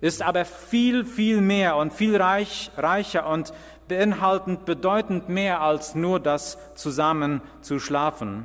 ist 0.00 0.22
aber 0.22 0.44
viel, 0.44 1.04
viel 1.04 1.40
mehr 1.40 1.76
und 1.76 1.92
viel 1.92 2.16
reich, 2.16 2.70
reicher 2.76 3.28
und 3.28 3.52
beinhaltend 3.88 4.64
bedeutend 4.64 5.28
mehr 5.28 5.60
als 5.60 5.94
nur 5.94 6.18
das 6.20 6.58
zusammen 6.74 7.42
zu 7.60 7.78
schlafen. 7.78 8.44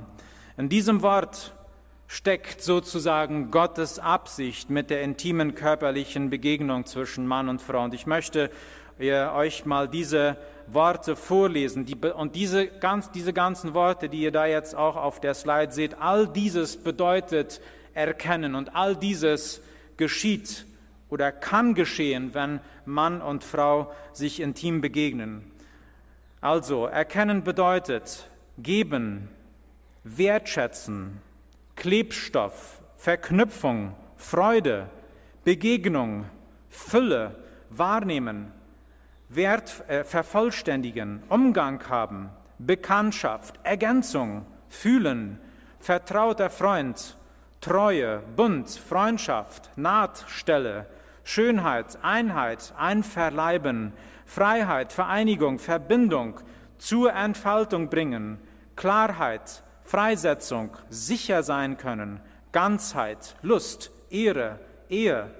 In 0.57 0.69
diesem 0.69 1.01
Wort 1.01 1.53
steckt 2.07 2.61
sozusagen 2.61 3.51
Gottes 3.51 3.99
Absicht 3.99 4.69
mit 4.69 4.89
der 4.89 5.01
intimen 5.01 5.55
körperlichen 5.55 6.29
Begegnung 6.29 6.85
zwischen 6.85 7.27
Mann 7.27 7.49
und 7.49 7.61
Frau. 7.61 7.83
Und 7.83 7.93
ich 7.93 8.07
möchte 8.07 8.49
euch 8.99 9.65
mal 9.65 9.87
diese 9.87 10.37
Worte 10.67 11.15
vorlesen. 11.15 11.85
Und 12.15 12.35
diese, 12.35 12.67
ganz, 12.67 13.11
diese 13.11 13.33
ganzen 13.33 13.73
Worte, 13.73 14.09
die 14.09 14.21
ihr 14.21 14.31
da 14.31 14.45
jetzt 14.45 14.75
auch 14.75 14.95
auf 14.95 15.19
der 15.19 15.33
Slide 15.33 15.71
seht, 15.71 16.01
all 16.01 16.27
dieses 16.27 16.77
bedeutet 16.77 17.61
erkennen 17.93 18.55
und 18.55 18.75
all 18.75 18.95
dieses 18.95 19.61
geschieht 19.97 20.65
oder 21.09 21.31
kann 21.31 21.73
geschehen, 21.73 22.33
wenn 22.33 22.59
Mann 22.85 23.21
und 23.21 23.43
Frau 23.43 23.91
sich 24.13 24.39
intim 24.39 24.81
begegnen. 24.81 25.51
Also, 26.41 26.85
erkennen 26.85 27.43
bedeutet 27.43 28.27
geben, 28.57 29.29
wertschätzen, 30.03 31.21
Klebstoff, 31.77 32.81
Verknüpfung, 32.97 33.95
Freude, 34.17 34.89
Begegnung, 35.45 36.25
Fülle, 36.69 37.35
wahrnehmen, 37.69 38.51
Wert 39.29 39.87
äh, 39.87 40.03
vervollständigen, 40.03 41.21
Umgang 41.29 41.87
haben, 41.87 42.31
Bekanntschaft, 42.57 43.59
Ergänzung, 43.63 44.45
fühlen, 44.67 45.39
vertrauter 45.79 46.49
Freund, 46.49 47.15
Treue, 47.61 48.23
Bund, 48.35 48.69
Freundschaft, 48.69 49.69
Nahtstelle, 49.77 50.87
Schönheit, 51.23 51.99
Einheit, 52.01 52.73
Einverleiben, 52.75 53.93
Freiheit, 54.25 54.91
Vereinigung, 54.93 55.59
Verbindung, 55.59 56.39
zur 56.79 57.13
Entfaltung 57.13 57.89
bringen, 57.89 58.39
Klarheit, 58.75 59.63
Freisetzung, 59.87 60.71
sicher 60.89 61.43
sein 61.43 61.77
können, 61.77 62.19
Ganzheit, 62.51 63.37
Lust, 63.41 63.89
Ehre, 64.09 64.59
Ehe, 64.89 65.31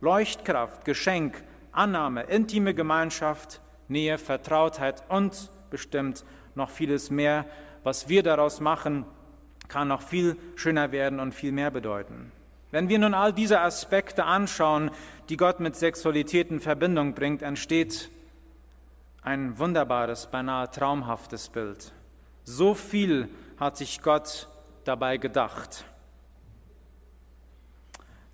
Leuchtkraft, 0.00 0.86
Geschenk, 0.86 1.44
Annahme, 1.70 2.22
intime 2.22 2.72
Gemeinschaft, 2.72 3.60
Nähe, 3.88 4.16
Vertrautheit 4.16 5.02
und 5.10 5.50
bestimmt 5.68 6.24
noch 6.54 6.70
vieles 6.70 7.10
mehr. 7.10 7.44
Was 7.84 8.08
wir 8.08 8.22
daraus 8.22 8.60
machen, 8.60 9.04
kann 9.68 9.88
noch 9.88 10.00
viel 10.00 10.36
schöner 10.56 10.92
werden 10.92 11.20
und 11.20 11.34
viel 11.34 11.52
mehr 11.52 11.70
bedeuten. 11.70 12.32
Wenn 12.70 12.88
wir 12.88 12.98
nun 12.98 13.12
all 13.12 13.34
diese 13.34 13.60
Aspekte 13.60 14.24
anschauen, 14.24 14.90
die 15.28 15.36
Gott 15.36 15.60
mit 15.60 15.76
Sexualität 15.76 16.50
in 16.50 16.60
Verbindung 16.60 17.12
bringt, 17.12 17.42
entsteht 17.42 18.08
ein 19.20 19.58
wunderbares, 19.58 20.26
beinahe 20.26 20.70
traumhaftes 20.70 21.50
Bild. 21.50 21.92
So 22.44 22.72
viel 22.72 23.28
hat 23.60 23.76
sich 23.76 24.00
Gott 24.00 24.48
dabei 24.84 25.18
gedacht. 25.18 25.84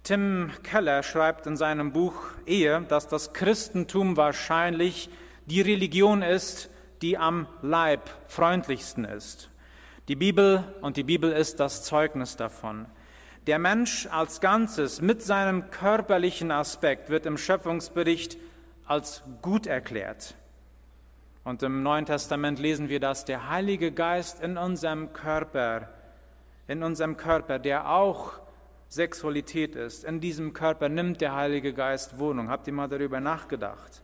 Tim 0.04 0.52
Keller 0.62 1.02
schreibt 1.02 1.48
in 1.48 1.56
seinem 1.56 1.92
Buch 1.92 2.14
Ehe, 2.46 2.82
dass 2.88 3.08
das 3.08 3.32
Christentum 3.32 4.16
wahrscheinlich 4.16 5.10
die 5.46 5.60
Religion 5.60 6.22
ist, 6.22 6.70
die 7.02 7.18
am 7.18 7.48
Leib 7.60 8.08
freundlichsten 8.28 9.04
ist. 9.04 9.50
Die 10.06 10.14
Bibel 10.14 10.62
und 10.80 10.96
die 10.96 11.02
Bibel 11.02 11.32
ist 11.32 11.58
das 11.58 11.82
Zeugnis 11.82 12.36
davon. 12.36 12.86
Der 13.48 13.58
Mensch 13.58 14.06
als 14.12 14.40
Ganzes 14.40 15.00
mit 15.00 15.22
seinem 15.22 15.70
körperlichen 15.72 16.52
Aspekt 16.52 17.10
wird 17.10 17.26
im 17.26 17.36
Schöpfungsbericht 17.36 18.36
als 18.86 19.24
gut 19.42 19.66
erklärt. 19.66 20.36
Und 21.46 21.62
im 21.62 21.84
Neuen 21.84 22.06
Testament 22.06 22.58
lesen 22.58 22.88
wir, 22.88 22.98
dass 22.98 23.24
der 23.24 23.48
Heilige 23.48 23.92
Geist 23.92 24.42
in 24.42 24.58
unserem 24.58 25.12
Körper, 25.12 25.88
in 26.66 26.82
unserem 26.82 27.16
Körper, 27.16 27.60
der 27.60 27.88
auch 27.88 28.32
Sexualität 28.88 29.76
ist. 29.76 30.02
In 30.02 30.18
diesem 30.18 30.54
Körper 30.54 30.88
nimmt 30.88 31.20
der 31.20 31.36
Heilige 31.36 31.72
Geist 31.72 32.18
Wohnung. 32.18 32.48
Habt 32.48 32.66
ihr 32.66 32.72
mal 32.72 32.88
darüber 32.88 33.20
nachgedacht? 33.20 34.02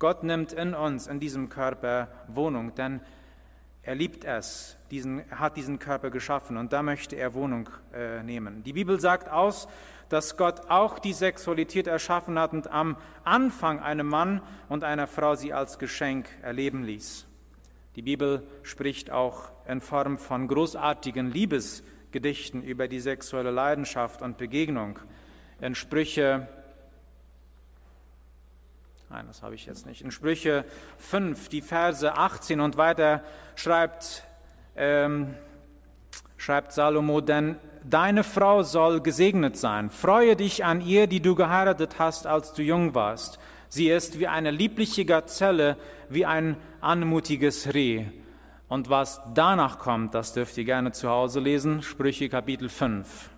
Gott 0.00 0.24
nimmt 0.24 0.52
in 0.52 0.74
uns, 0.74 1.06
in 1.06 1.20
diesem 1.20 1.48
Körper 1.48 2.08
Wohnung, 2.26 2.74
denn 2.74 3.00
er 3.82 3.94
liebt 3.94 4.24
es, 4.24 4.76
diesen, 4.90 5.22
hat 5.30 5.56
diesen 5.56 5.78
Körper 5.78 6.10
geschaffen 6.10 6.56
und 6.56 6.72
da 6.72 6.82
möchte 6.82 7.16
er 7.16 7.34
Wohnung 7.34 7.68
äh, 7.92 8.22
nehmen. 8.22 8.62
Die 8.62 8.72
Bibel 8.72 9.00
sagt 9.00 9.28
aus, 9.28 9.66
dass 10.08 10.36
Gott 10.36 10.70
auch 10.70 10.98
die 10.98 11.12
Sexualität 11.12 11.86
erschaffen 11.86 12.38
hat 12.38 12.52
und 12.52 12.70
am 12.70 12.96
Anfang 13.24 13.80
einem 13.80 14.06
Mann 14.06 14.42
und 14.68 14.84
einer 14.84 15.06
Frau 15.06 15.34
sie 15.34 15.52
als 15.52 15.78
Geschenk 15.78 16.28
erleben 16.42 16.84
ließ. 16.84 17.26
Die 17.96 18.02
Bibel 18.02 18.46
spricht 18.62 19.10
auch 19.10 19.50
in 19.66 19.80
Form 19.80 20.18
von 20.18 20.48
großartigen 20.48 21.30
Liebesgedichten 21.30 22.62
über 22.62 22.88
die 22.88 23.00
sexuelle 23.00 23.50
Leidenschaft 23.50 24.22
und 24.22 24.38
Begegnung. 24.38 24.98
In 25.60 25.74
Sprüche, 25.74 26.46
nein, 29.12 29.26
das 29.26 29.42
habe 29.42 29.54
ich 29.54 29.66
jetzt 29.66 29.84
nicht, 29.84 30.00
in 30.00 30.10
Sprüche 30.10 30.64
5, 30.96 31.50
die 31.50 31.60
Verse 31.60 32.14
18 32.14 32.60
und 32.60 32.78
weiter 32.78 33.22
schreibt, 33.56 34.22
ähm, 34.74 35.34
schreibt 36.38 36.72
Salomo, 36.72 37.20
denn 37.20 37.56
deine 37.84 38.24
Frau 38.24 38.62
soll 38.62 39.02
gesegnet 39.02 39.58
sein. 39.58 39.90
Freue 39.90 40.34
dich 40.34 40.64
an 40.64 40.80
ihr, 40.80 41.06
die 41.06 41.20
du 41.20 41.34
geheiratet 41.34 41.98
hast, 41.98 42.26
als 42.26 42.54
du 42.54 42.62
jung 42.62 42.94
warst. 42.94 43.38
Sie 43.68 43.90
ist 43.90 44.18
wie 44.18 44.28
eine 44.28 44.50
liebliche 44.50 45.04
Gazelle, 45.04 45.76
wie 46.08 46.24
ein 46.24 46.56
anmutiges 46.80 47.74
Reh. 47.74 48.06
Und 48.68 48.88
was 48.88 49.20
danach 49.34 49.78
kommt, 49.78 50.14
das 50.14 50.32
dürft 50.32 50.56
ihr 50.56 50.64
gerne 50.64 50.92
zu 50.92 51.10
Hause 51.10 51.40
lesen, 51.40 51.82
Sprüche 51.82 52.30
Kapitel 52.30 52.70
5. 52.70 53.28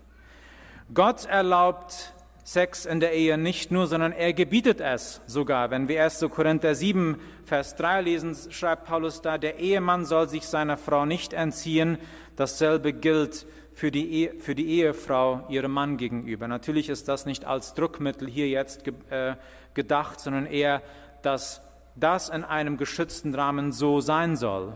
Gott 0.92 1.24
erlaubt 1.24 2.13
Sex 2.44 2.84
in 2.84 3.00
der 3.00 3.14
Ehe 3.14 3.38
nicht 3.38 3.70
nur, 3.70 3.86
sondern 3.86 4.12
er 4.12 4.34
gebietet 4.34 4.80
es 4.80 5.22
sogar. 5.26 5.70
Wenn 5.70 5.88
wir 5.88 6.04
1. 6.04 6.26
Korinther 6.30 6.74
7, 6.74 7.18
Vers 7.46 7.74
3 7.76 8.02
lesen, 8.02 8.36
schreibt 8.50 8.84
Paulus 8.84 9.22
da, 9.22 9.38
der 9.38 9.58
Ehemann 9.58 10.04
soll 10.04 10.28
sich 10.28 10.46
seiner 10.46 10.76
Frau 10.76 11.06
nicht 11.06 11.32
entziehen. 11.32 11.96
Dasselbe 12.36 12.92
gilt 12.92 13.46
für 13.72 13.90
die, 13.90 14.10
Ehe, 14.10 14.34
für 14.34 14.54
die 14.54 14.78
Ehefrau 14.78 15.46
ihrem 15.48 15.72
Mann 15.72 15.96
gegenüber. 15.96 16.46
Natürlich 16.46 16.90
ist 16.90 17.08
das 17.08 17.24
nicht 17.24 17.46
als 17.46 17.72
Druckmittel 17.72 18.28
hier 18.28 18.48
jetzt 18.48 18.86
äh, 19.10 19.36
gedacht, 19.72 20.20
sondern 20.20 20.44
eher, 20.44 20.82
dass 21.22 21.62
das 21.96 22.28
in 22.28 22.44
einem 22.44 22.76
geschützten 22.76 23.34
Rahmen 23.34 23.72
so 23.72 24.02
sein 24.02 24.36
soll. 24.36 24.74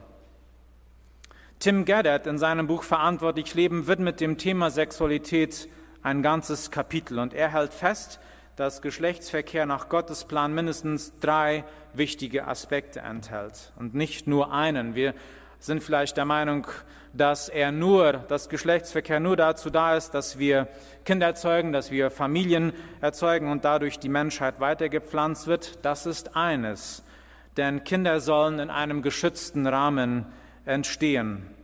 Tim 1.59 1.85
Gaddard 1.85 2.27
in 2.27 2.39
seinem 2.39 2.67
Buch 2.67 2.83
Verantwortlich 2.83 3.55
Leben 3.55 3.89
widmet 3.89 4.21
dem 4.21 4.39
Thema 4.39 4.71
Sexualität 4.71 5.69
ein 6.03 6.23
ganzes 6.23 6.71
Kapitel 6.71 7.19
und 7.19 7.35
er 7.35 7.53
hält 7.53 7.73
fest, 7.75 8.21
dass 8.57 8.83
Geschlechtsverkehr 8.83 9.67
nach 9.67 9.89
Gottes 9.89 10.25
Plan 10.25 10.53
mindestens 10.53 11.13
drei 11.21 11.65
wichtige 11.93 12.47
Aspekte 12.47 13.01
enthält 13.01 13.73
und 13.77 13.95
nicht 13.95 14.27
nur 14.27 14.53
einen. 14.53 14.95
Wir 14.95 15.15
sind 15.61 15.83
vielleicht 15.83 16.17
der 16.17 16.25
Meinung, 16.25 16.67
dass 17.13 17.49
er 17.49 17.73
nur, 17.73 18.13
dass 18.13 18.49
Geschlechtsverkehr 18.49 19.21
nur 19.21 19.37
dazu 19.37 19.71
da 19.71 19.97
ist, 19.97 20.11
dass 20.11 20.39
wir 20.39 20.69
Kinder 21.05 21.27
erzeugen, 21.27 21.73
dass 21.73 21.91
wir 21.91 22.11
Familien 22.11 22.73
erzeugen 23.01 23.51
und 23.51 23.65
dadurch 23.65 23.99
die 23.99 24.09
Menschheit 24.09 24.61
weitergepflanzt 24.61 25.47
wird. 25.47 25.85
Das 25.85 26.07
ist 26.07 26.37
eines. 26.37 27.03
Denn 27.57 27.83
Kinder 27.85 28.21
sollen 28.21 28.59
in 28.59 28.71
einem 28.71 29.03
geschützten 29.03 29.67
Rahmen 29.67 30.27
entstehen. 30.65 31.58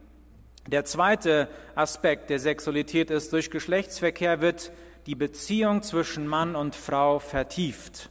Der 0.67 0.85
zweite 0.85 1.49
Aspekt 1.75 2.31
der 2.31 2.39
Sexualität 2.39 3.11
ist, 3.11 3.33
durch 3.33 3.51
Geschlechtsverkehr 3.51 4.41
wird 4.41 4.73
die 5.07 5.15
Beziehung 5.15 5.83
zwischen 5.83 6.27
Mann 6.27 6.57
und 6.57 6.75
Frau 6.75 7.19
vertieft. 7.19 8.11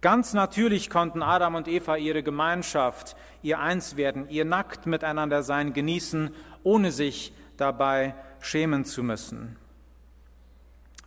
Ganz 0.00 0.34
natürlich 0.34 0.90
konnten 0.90 1.22
Adam 1.22 1.54
und 1.54 1.68
Eva 1.68 1.96
ihre 1.96 2.22
Gemeinschaft, 2.22 3.16
ihr 3.42 3.60
Einswerden, 3.60 4.28
ihr 4.28 4.44
nackt 4.44 4.86
miteinander 4.86 5.42
sein 5.42 5.72
genießen, 5.72 6.30
ohne 6.64 6.90
sich 6.90 7.32
dabei 7.56 8.14
schämen 8.40 8.84
zu 8.84 9.02
müssen. 9.02 9.56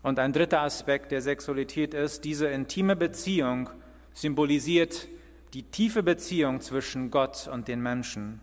Und 0.01 0.17
ein 0.17 0.33
dritter 0.33 0.61
Aspekt 0.61 1.11
der 1.11 1.21
Sexualität 1.21 1.93
ist, 1.93 2.23
diese 2.23 2.47
intime 2.47 2.95
Beziehung 2.95 3.69
symbolisiert 4.13 5.07
die 5.53 5.63
tiefe 5.63 6.03
Beziehung 6.03 6.61
zwischen 6.61 7.11
Gott 7.11 7.49
und 7.51 7.67
den 7.67 7.81
Menschen. 7.81 8.39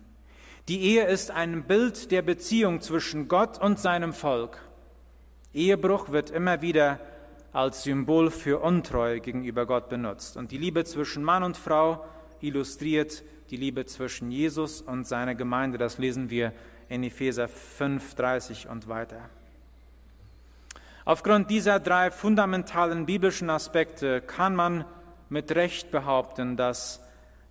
Die 0.67 0.81
Ehe 0.81 1.05
ist 1.05 1.31
ein 1.31 1.63
Bild 1.63 2.11
der 2.11 2.21
Beziehung 2.21 2.81
zwischen 2.81 3.29
Gott 3.29 3.57
und 3.57 3.79
seinem 3.79 4.11
Volk. 4.11 4.57
Ehebruch 5.53 6.11
wird 6.11 6.29
immer 6.29 6.61
wieder 6.61 6.99
als 7.53 7.83
Symbol 7.83 8.29
für 8.31 8.59
Untreue 8.59 9.21
gegenüber 9.21 9.65
Gott 9.65 9.87
benutzt. 9.87 10.35
Und 10.35 10.51
die 10.51 10.57
Liebe 10.57 10.83
zwischen 10.83 11.23
Mann 11.23 11.43
und 11.43 11.55
Frau 11.55 12.03
illustriert 12.41 13.23
die 13.49 13.55
Liebe 13.55 13.85
zwischen 13.85 14.29
Jesus 14.29 14.81
und 14.81 15.07
seiner 15.07 15.35
Gemeinde. 15.35 15.77
Das 15.77 15.99
lesen 15.99 16.29
wir 16.29 16.51
in 16.89 17.01
Epheser 17.01 17.47
5, 17.47 18.15
30 18.15 18.67
und 18.67 18.89
weiter. 18.89 19.29
Aufgrund 21.05 21.49
dieser 21.49 21.79
drei 21.79 22.11
fundamentalen 22.11 23.05
biblischen 23.05 23.49
Aspekte 23.49 24.19
kann 24.19 24.53
man 24.53 24.83
mit 25.29 25.55
Recht 25.55 25.91
behaupten, 25.91 26.57
dass 26.57 27.06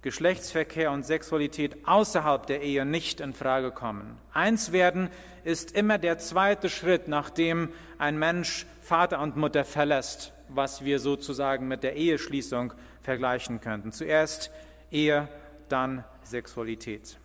Geschlechtsverkehr 0.06 0.92
und 0.92 1.04
Sexualität 1.04 1.78
außerhalb 1.84 2.46
der 2.46 2.62
Ehe 2.62 2.86
nicht 2.86 3.18
in 3.18 3.34
Frage 3.34 3.72
kommen. 3.72 4.16
Eins 4.32 4.70
werden 4.70 5.10
ist 5.42 5.72
immer 5.72 5.98
der 5.98 6.18
zweite 6.18 6.68
Schritt, 6.68 7.08
nachdem 7.08 7.70
ein 7.98 8.16
Mensch 8.16 8.66
Vater 8.82 9.20
und 9.20 9.36
Mutter 9.36 9.64
verlässt, 9.64 10.32
was 10.48 10.84
wir 10.84 11.00
sozusagen 11.00 11.66
mit 11.66 11.82
der 11.82 11.96
Eheschließung 11.96 12.72
vergleichen 13.02 13.60
könnten. 13.60 13.90
Zuerst 13.90 14.52
Ehe, 14.92 15.26
dann 15.68 16.04
Sexualität. 16.22 17.18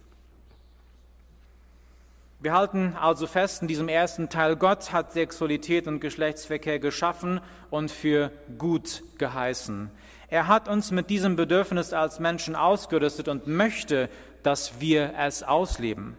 Wir 2.44 2.54
halten 2.54 2.96
also 3.00 3.28
fest 3.28 3.62
in 3.62 3.68
diesem 3.68 3.88
ersten 3.88 4.28
Teil, 4.28 4.56
Gott 4.56 4.92
hat 4.92 5.14
Sexualität 5.14 5.88
und 5.88 6.00
Geschlechtsverkehr 6.00 6.80
geschaffen 6.80 7.40
und 7.70 7.92
für 7.92 8.32
gut 8.58 9.04
geheißen. 9.20 9.92
Er 10.28 10.48
hat 10.48 10.68
uns 10.68 10.90
mit 10.90 11.12
diesem 11.12 11.36
Bedürfnis 11.36 11.94
als 11.94 12.20
Menschen 12.20 12.56
ausgerüstet 12.56 13.28
und 13.28 13.46
möchte, 13.46 14.10
dass 14.42 14.82
wir 14.82 15.14
es 15.20 15.44
ausleben. 15.44 16.18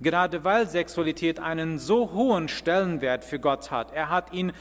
Gerade 0.00 0.44
weil 0.44 0.66
Sexualität 0.66 1.38
einen 1.40 1.78
so 1.78 2.12
hohen 2.12 2.48
Stellenwert 2.48 3.22
für 3.22 3.38
Gott 3.38 3.70
hat. 3.70 3.92
Er 3.92 4.08
hat 4.08 4.32
ihn, 4.32 4.52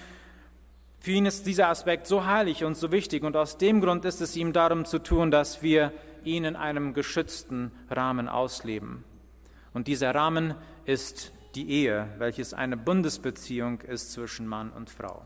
für 0.99 1.11
ihn 1.11 1.25
ist 1.25 1.47
dieser 1.47 1.69
Aspekt 1.69 2.07
so 2.07 2.25
heilig 2.25 2.65
und 2.65 2.75
so 2.75 2.91
wichtig 2.91 3.23
und 3.23 3.37
aus 3.37 3.57
dem 3.57 3.79
Grund 3.79 4.03
ist 4.03 4.19
es 4.19 4.35
ihm 4.35 4.51
darum 4.51 4.83
zu 4.83 4.99
tun, 4.99 5.31
dass 5.31 5.63
wir 5.63 5.93
ihn 6.25 6.43
in 6.43 6.57
einem 6.57 6.93
geschützten 6.93 7.71
Rahmen 7.89 8.27
ausleben. 8.27 9.05
Und 9.73 9.87
dieser 9.87 10.13
Rahmen 10.13 10.55
ist 10.89 11.31
die 11.53 11.69
Ehe, 11.69 12.07
welches 12.17 12.55
eine 12.55 12.75
Bundesbeziehung 12.75 13.81
ist 13.81 14.11
zwischen 14.11 14.47
Mann 14.47 14.71
und 14.71 14.89
Frau. 14.89 15.23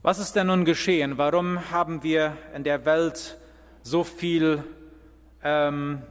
Was 0.00 0.18
ist 0.18 0.32
denn 0.32 0.46
nun 0.46 0.64
geschehen? 0.64 1.18
Warum 1.18 1.70
haben 1.70 2.02
wir 2.02 2.36
in 2.54 2.64
der 2.64 2.86
Welt 2.86 3.36
so 3.82 4.04
viel 4.04 4.64
ähm, 5.42 6.02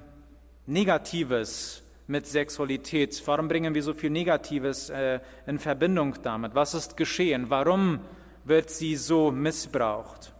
Negatives 0.68 1.82
mit 2.06 2.28
Sexualität? 2.28 3.24
Warum 3.26 3.48
bringen 3.48 3.74
wir 3.74 3.82
so 3.82 3.96
viel 3.96 4.12
Negatives 4.12 4.92
äh, 4.92 5.20
in 5.48 5.58
Verbindung 5.58 6.16
damit? 6.22 6.54
Was 6.54 6.76
ist 6.76 6.96
geschehen? 6.96 7.50
Warum 7.50 8.02
wird 8.46 8.70
sie 8.70 8.96
so 8.96 9.32
missbraucht? 9.32 10.33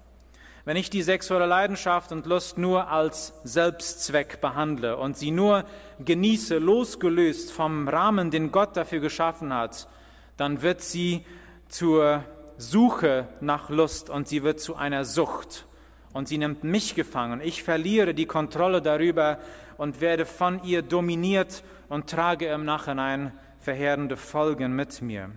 Wenn 0.66 0.78
ich 0.78 0.90
die 0.90 1.02
sexuelle 1.04 1.46
Leidenschaft 1.46 2.14
und 2.14 2.26
Lust 2.26 2.58
nur 2.58 2.88
als 2.88 3.34
Selbstzweck 3.44 4.40
behandle 4.40 4.96
und 4.96 5.18
sie 5.18 5.32
nur 5.32 5.66
genieße, 6.00 6.58
losgelöst 6.58 7.52
vom 7.52 7.90
Rahmen, 7.90 8.32
den 8.32 8.50
Gott 8.50 8.78
dafür 8.78 9.02
geschaffen 9.02 9.54
hat, 9.54 9.90
dann 10.38 10.62
wird 10.62 10.80
sie 10.80 11.26
zur 11.68 12.24
Suche 12.58 13.28
nach 13.42 13.70
Lust 13.70 14.10
und 14.10 14.30
sie 14.30 14.44
wird 14.44 14.62
zu 14.62 14.78
einer 14.78 15.04
Sucht 15.04 15.66
und 16.14 16.30
sie 16.30 16.38
nimmt 16.38 16.64
mich 16.64 16.96
gefangen. 16.96 17.42
Ich 17.42 17.62
verliere 17.62 18.14
die 18.14 18.26
Kontrolle 18.26 18.82
darüber 18.82 19.40
und 19.78 20.00
werde 20.00 20.26
von 20.26 20.64
ihr 20.64 20.82
dominiert 20.82 21.62
und 21.90 22.10
trage 22.10 22.48
im 22.48 22.64
Nachhinein 22.64 23.34
verheerende 23.60 24.16
Folgen 24.16 24.78
mit 24.78 25.02
mir. 25.02 25.32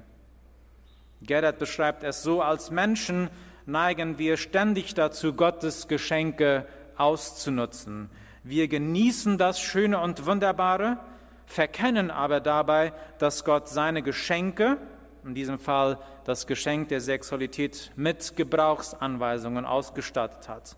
Gerhard 1.23 1.59
beschreibt 1.59 2.05
es 2.05 2.23
so, 2.23 2.43
als 2.43 2.71
Menschen 2.71 3.29
neigen 3.67 4.19
wir 4.19 4.37
ständig 4.37 4.95
dazu, 4.95 5.35
Gottes 5.35 5.89
Geschenke 5.89 6.67
auszunutzen. 6.97 8.09
Wir 8.43 8.69
genießen 8.69 9.39
das 9.39 9.61
Schöne 9.61 9.99
und 9.99 10.25
Wunderbare, 10.25 10.99
verkennen 11.47 12.11
aber 12.11 12.41
dabei, 12.41 12.93
dass 13.19 13.45
Gott 13.45 13.69
seine 13.69 14.03
Geschenke, 14.03 14.79
in 15.25 15.35
diesem 15.35 15.59
Fall 15.59 15.99
das 16.25 16.47
Geschenk 16.47 16.89
der 16.89 17.01
Sexualität 17.01 17.91
mit 17.97 18.37
Gebrauchsanweisungen 18.37 19.65
ausgestattet 19.65 20.49
hat. 20.49 20.77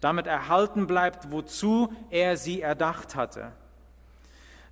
Damit 0.00 0.28
erhalten 0.28 0.86
bleibt, 0.86 1.32
wozu 1.32 1.92
er 2.10 2.36
sie 2.36 2.62
erdacht 2.62 3.16
hatte. 3.16 3.50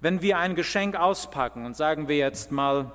Wenn 0.01 0.23
wir 0.23 0.39
ein 0.39 0.55
Geschenk 0.55 0.95
auspacken 0.95 1.67
und 1.67 1.77
sagen 1.77 2.07
wir 2.07 2.17
jetzt 2.17 2.53
mal 2.53 2.93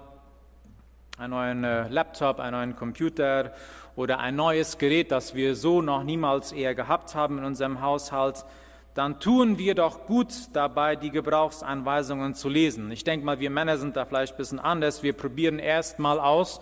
einen 1.17 1.32
neuen 1.32 1.63
äh, 1.63 1.88
Laptop, 1.88 2.39
einen 2.39 2.52
neuen 2.52 2.76
Computer 2.76 3.54
oder 3.95 4.19
ein 4.19 4.36
neues 4.36 4.78
Gerät, 4.78 5.12
das 5.12 5.36
wir 5.36 5.56
so 5.56 5.82
noch 5.82 6.04
niemals 6.04 6.52
eher 6.52 6.76
gehabt 6.76 7.15
haben 7.15 7.38
in 7.38 7.43
unserem 7.43 7.82
Haushalt, 7.82 8.45
dann 8.93 9.19
tun 9.19 9.58
wir 9.58 9.76
doch 9.76 10.06
gut 10.06 10.34
dabei, 10.54 10.95
die 10.95 11.12
Gebrauchsanweisungen 11.12 12.36
zu 12.36 12.50
lesen. 12.50 12.91
Ich 12.91 13.04
denke 13.04 13.26
mal, 13.26 13.39
wir 13.39 13.50
Männer 13.50 13.78
sind 13.78 13.95
da 13.95 14.06
vielleicht 14.06 14.34
ein 14.34 14.38
bisschen 14.38 14.60
anders. 14.60 15.02
Wir 15.02 15.13
probieren 15.13 15.60
erst 15.60 16.00
mal 16.00 16.19
aus 16.19 16.60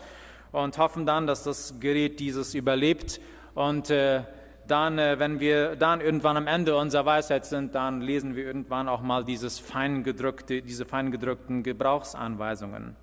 und 0.52 0.78
hoffen 0.78 1.06
dann, 1.06 1.26
dass 1.26 1.44
das 1.44 1.80
Gerät 1.80 2.20
dieses 2.20 2.54
überlebt. 2.54 3.20
Und 3.56 3.90
äh, 3.90 4.22
dann, 4.68 5.00
äh, 5.00 5.18
wenn 5.18 5.40
wir 5.40 5.76
dann 5.76 6.02
irgendwann 6.02 6.38
am 6.38 6.46
Ende 6.46 6.76
unserer 6.76 7.06
Weisheit 7.06 7.46
sind, 7.46 7.74
dann 7.74 8.02
lesen 8.02 8.36
wir 8.36 8.46
irgendwann 8.46 8.88
auch 8.88 9.02
mal 9.02 9.26
dieses 9.26 9.58
feingedrückte, 9.58 10.62
diese 10.62 10.86
feingedrückten 10.86 11.64
Gebrauchsanweisungen. 11.64 12.96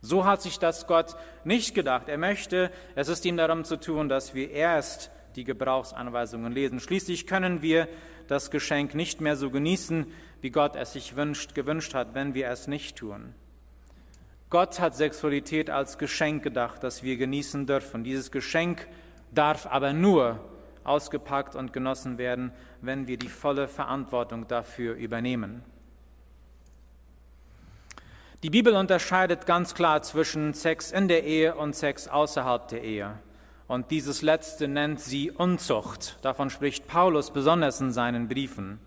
So 0.00 0.24
hat 0.24 0.42
sich 0.42 0.58
das 0.58 0.86
Gott 0.86 1.16
nicht 1.44 1.74
gedacht. 1.74 2.08
Er 2.08 2.18
möchte, 2.18 2.70
es 2.94 3.08
ist 3.08 3.24
ihm 3.24 3.36
darum 3.36 3.64
zu 3.64 3.76
tun, 3.76 4.08
dass 4.08 4.34
wir 4.34 4.50
erst 4.50 5.10
die 5.36 5.44
Gebrauchsanweisungen 5.44 6.52
lesen. 6.52 6.80
Schließlich 6.80 7.26
können 7.26 7.62
wir 7.62 7.88
das 8.26 8.50
Geschenk 8.50 8.94
nicht 8.94 9.20
mehr 9.20 9.36
so 9.36 9.50
genießen, 9.50 10.06
wie 10.40 10.50
Gott 10.50 10.76
es 10.76 10.92
sich 10.92 11.16
wünscht, 11.16 11.54
gewünscht 11.54 11.94
hat, 11.94 12.14
wenn 12.14 12.34
wir 12.34 12.48
es 12.48 12.66
nicht 12.66 12.96
tun. 12.96 13.34
Gott 14.48 14.80
hat 14.80 14.96
Sexualität 14.96 15.70
als 15.70 15.98
Geschenk 15.98 16.42
gedacht, 16.42 16.82
das 16.82 17.02
wir 17.02 17.16
genießen 17.16 17.66
dürfen. 17.66 18.02
Dieses 18.02 18.30
Geschenk 18.30 18.88
darf 19.32 19.66
aber 19.66 19.92
nur 19.92 20.40
ausgepackt 20.82 21.54
und 21.54 21.72
genossen 21.72 22.18
werden, 22.18 22.52
wenn 22.80 23.06
wir 23.06 23.16
die 23.16 23.28
volle 23.28 23.68
Verantwortung 23.68 24.48
dafür 24.48 24.94
übernehmen. 24.94 25.62
Die 28.42 28.48
Bibel 28.48 28.74
unterscheidet 28.74 29.44
ganz 29.44 29.74
klar 29.74 30.00
zwischen 30.00 30.54
Sex 30.54 30.92
in 30.92 31.08
der 31.08 31.24
Ehe 31.24 31.54
und 31.54 31.76
Sex 31.76 32.08
außerhalb 32.08 32.68
der 32.68 32.82
Ehe. 32.82 33.18
Und 33.68 33.90
dieses 33.90 34.22
letzte 34.22 34.66
nennt 34.66 34.98
sie 34.98 35.30
Unzucht. 35.30 36.16
Davon 36.22 36.48
spricht 36.48 36.86
Paulus 36.86 37.32
besonders 37.32 37.82
in 37.82 37.92
seinen 37.92 38.28
Briefen. 38.28 38.80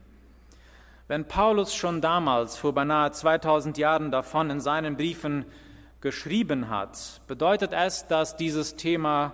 Wenn 1.07 1.27
Paulus 1.27 1.75
schon 1.75 2.01
damals, 2.01 2.57
vor 2.57 2.73
beinahe 2.73 3.11
2000 3.11 3.77
Jahren 3.77 4.09
davon 4.09 4.49
in 4.49 4.59
seinen 4.59 4.97
Briefen 4.97 5.45
geschrieben 6.01 6.69
hat, 6.69 7.21
bedeutet 7.27 7.73
es, 7.73 8.07
dass 8.07 8.35
dieses 8.35 8.75
Thema 8.75 9.33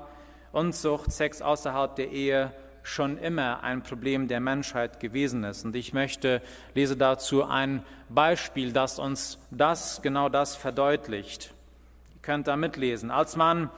Unzucht, 0.52 1.14
Sex 1.14 1.42
außerhalb 1.42 1.96
der 1.96 2.12
Ehe 2.12 2.52
schon 2.84 3.18
immer 3.18 3.64
ein 3.64 3.84
Problem 3.84 4.28
der 4.28 4.40
Menschheit 4.40 5.00
gewesen 5.00 5.44
ist. 5.44 5.66
Und 5.66 5.76
ich 5.76 5.94
möchte, 5.94 6.42
lese 6.74 6.98
dazu 6.98 7.44
ein 7.44 7.84
Beispiel, 8.10 8.74
das 8.74 9.00
uns 9.00 9.40
das, 9.52 10.02
genau 10.02 10.30
das 10.30 10.56
verdeutlicht. 10.56 11.54
Ihr 12.16 12.22
könnt 12.22 12.48
da 12.48 12.56
mitlesen. 12.56 13.12
Als 13.12 13.36
man 13.36 13.70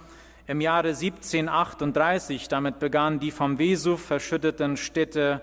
im 0.48 0.62
Jahre 0.62 0.90
1738 0.90 2.48
damit 2.48 2.80
begann, 2.80 3.20
die 3.20 3.32
vom 3.32 3.58
Vesuv 3.58 4.02
verschütteten 4.04 4.78
Städte 4.78 5.42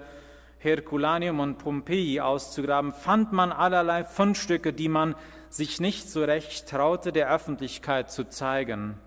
Herculaneum 0.59 1.41
und 1.41 1.59
Pompeji 1.59 2.21
auszugraben, 2.21 2.93
fand 2.93 3.33
man 3.33 3.53
allerlei 3.53 4.05
Fundstücke, 4.05 4.73
die 4.73 4.89
man 4.89 5.15
sich 5.51 5.81
nicht 5.81 6.11
so 6.11 6.25
recht 6.25 6.69
traute, 6.69 7.13
der 7.13 7.33
Öffentlichkeit 7.33 8.11
zu 8.11 8.25
zeigen. 8.25 8.99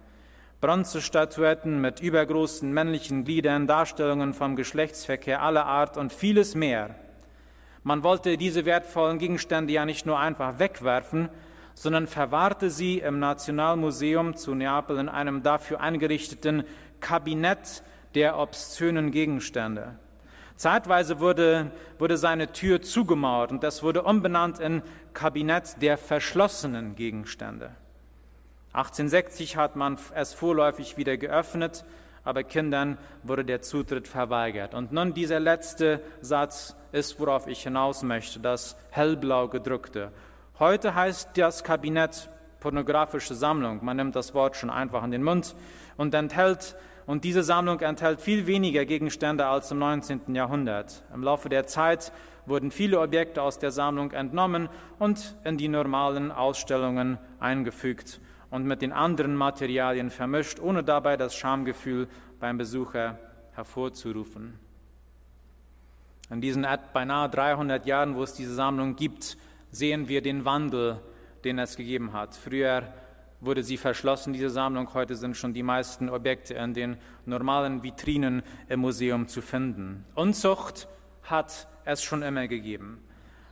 Bronzestatuetten 0.61 1.81
mit 1.81 1.99
übergroßen 2.01 2.71
männlichen 2.71 3.23
Gliedern, 3.23 3.65
Darstellungen 3.65 4.35
vom 4.35 4.55
Geschlechtsverkehr 4.55 5.41
aller 5.41 5.65
Art 5.65 5.97
und 5.97 6.13
vieles 6.13 6.53
mehr. 6.53 6.95
Man 7.81 8.03
wollte 8.03 8.37
diese 8.37 8.63
wertvollen 8.65 9.17
Gegenstände 9.17 9.73
ja 9.73 9.85
nicht 9.85 10.05
nur 10.05 10.19
einfach 10.19 10.59
wegwerfen, 10.59 11.29
sondern 11.73 12.05
verwahrte 12.05 12.69
sie 12.69 12.99
im 12.99 13.17
Nationalmuseum 13.17 14.35
zu 14.35 14.53
Neapel 14.53 14.99
in 14.99 15.09
einem 15.09 15.41
dafür 15.41 15.81
eingerichteten 15.81 16.63
Kabinett 16.99 17.81
der 18.13 18.37
obszönen 18.37 19.09
Gegenstände. 19.09 19.95
Zeitweise 20.57 21.19
wurde, 21.19 21.71
wurde 21.97 22.17
seine 22.17 22.51
Tür 22.51 22.83
zugemauert 22.83 23.51
und 23.51 23.63
das 23.63 23.81
wurde 23.81 24.03
umbenannt 24.03 24.59
in 24.59 24.83
Kabinett 25.15 25.81
der 25.81 25.97
verschlossenen 25.97 26.95
Gegenstände. 26.95 27.71
1860 28.73 29.57
hat 29.57 29.75
man 29.75 29.97
es 30.15 30.33
vorläufig 30.33 30.95
wieder 30.95 31.17
geöffnet, 31.17 31.83
aber 32.23 32.43
Kindern 32.43 32.97
wurde 33.23 33.43
der 33.43 33.61
Zutritt 33.61 34.07
verweigert. 34.07 34.73
Und 34.73 34.93
nun 34.93 35.13
dieser 35.13 35.41
letzte 35.41 35.99
Satz 36.21 36.75
ist, 36.93 37.19
worauf 37.19 37.47
ich 37.47 37.63
hinaus 37.63 38.01
möchte, 38.01 38.39
das 38.39 38.77
hellblau 38.91 39.49
gedruckte. 39.49 40.13
Heute 40.57 40.95
heißt 40.95 41.31
das 41.35 41.65
Kabinett 41.65 42.29
pornografische 42.61 43.35
Sammlung. 43.35 43.83
Man 43.83 43.97
nimmt 43.97 44.15
das 44.15 44.33
Wort 44.33 44.55
schon 44.55 44.69
einfach 44.69 45.03
in 45.03 45.11
den 45.11 45.23
Mund 45.23 45.53
und 45.97 46.13
enthält 46.13 46.75
und 47.07 47.25
diese 47.25 47.43
Sammlung 47.43 47.81
enthält 47.81 48.21
viel 48.21 48.47
weniger 48.47 48.85
Gegenstände 48.85 49.47
als 49.47 49.71
im 49.71 49.79
19. 49.79 50.33
Jahrhundert. 50.33 51.03
Im 51.13 51.23
Laufe 51.23 51.49
der 51.49 51.67
Zeit 51.67 52.13
wurden 52.45 52.71
viele 52.71 53.01
Objekte 53.01 53.41
aus 53.41 53.59
der 53.59 53.71
Sammlung 53.71 54.11
entnommen 54.11 54.69
und 54.97 55.35
in 55.43 55.57
die 55.57 55.67
normalen 55.67 56.31
Ausstellungen 56.31 57.17
eingefügt 57.39 58.21
und 58.51 58.65
mit 58.65 58.81
den 58.81 58.91
anderen 58.91 59.35
Materialien 59.35 60.11
vermischt, 60.11 60.59
ohne 60.59 60.83
dabei 60.83 61.17
das 61.17 61.35
Schamgefühl 61.35 62.07
beim 62.39 62.57
Besucher 62.57 63.17
hervorzurufen. 63.53 64.59
In 66.29 66.41
diesen 66.41 66.65
beinahe 66.93 67.29
300 67.29 67.85
Jahren, 67.85 68.15
wo 68.15 68.23
es 68.23 68.33
diese 68.33 68.53
Sammlung 68.53 68.95
gibt, 68.95 69.37
sehen 69.71 70.07
wir 70.07 70.21
den 70.21 70.45
Wandel, 70.45 71.01
den 71.43 71.59
es 71.59 71.75
gegeben 71.75 72.13
hat. 72.13 72.35
Früher 72.35 72.83
wurde 73.39 73.63
sie 73.63 73.77
verschlossen, 73.77 74.33
diese 74.33 74.49
Sammlung. 74.49 74.93
Heute 74.93 75.15
sind 75.15 75.35
schon 75.35 75.53
die 75.53 75.63
meisten 75.63 76.09
Objekte 76.09 76.53
in 76.53 76.73
den 76.73 76.97
normalen 77.25 77.83
Vitrinen 77.83 78.43
im 78.69 78.81
Museum 78.81 79.27
zu 79.27 79.41
finden. 79.41 80.05
Unzucht 80.13 80.87
hat 81.23 81.67
es 81.85 82.03
schon 82.03 82.21
immer 82.21 82.47
gegeben. 82.47 83.01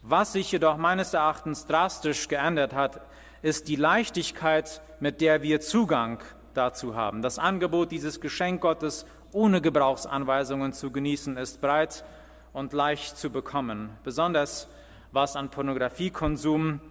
Was 0.02 0.34
sich 0.34 0.52
jedoch 0.52 0.78
meines 0.78 1.14
Erachtens 1.14 1.66
drastisch 1.66 2.28
geändert 2.28 2.74
hat, 2.74 3.02
ist 3.42 3.68
die 3.68 3.76
Leichtigkeit, 3.76 4.82
mit 5.00 5.22
der 5.22 5.42
wir 5.42 5.62
Zugang 5.62 6.20
dazu 6.54 6.96
haben. 6.96 7.22
Das 7.22 7.40
Angebot 7.40 7.92
dieses 7.92 8.20
Geschenk 8.20 8.62
Gottes 8.62 9.06
ohne 9.32 9.62
Gebrauchsanweisungen 9.62 10.74
zu 10.74 10.92
genießen 10.92 11.38
ist 11.38 11.62
breit 11.62 12.04
und 12.54 12.74
leicht 12.74 13.18
zu 13.18 13.30
bekommen, 13.30 13.92
besonders 14.04 14.68
was 15.12 15.36
an 15.36 15.50
Pornografiekonsum 15.50 16.82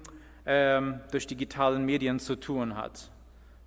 ähm, 0.46 1.00
durch 1.10 1.26
digitalen 1.26 1.84
Medien 1.84 2.18
zu 2.18 2.36
tun 2.36 2.76
hat. 2.76 3.10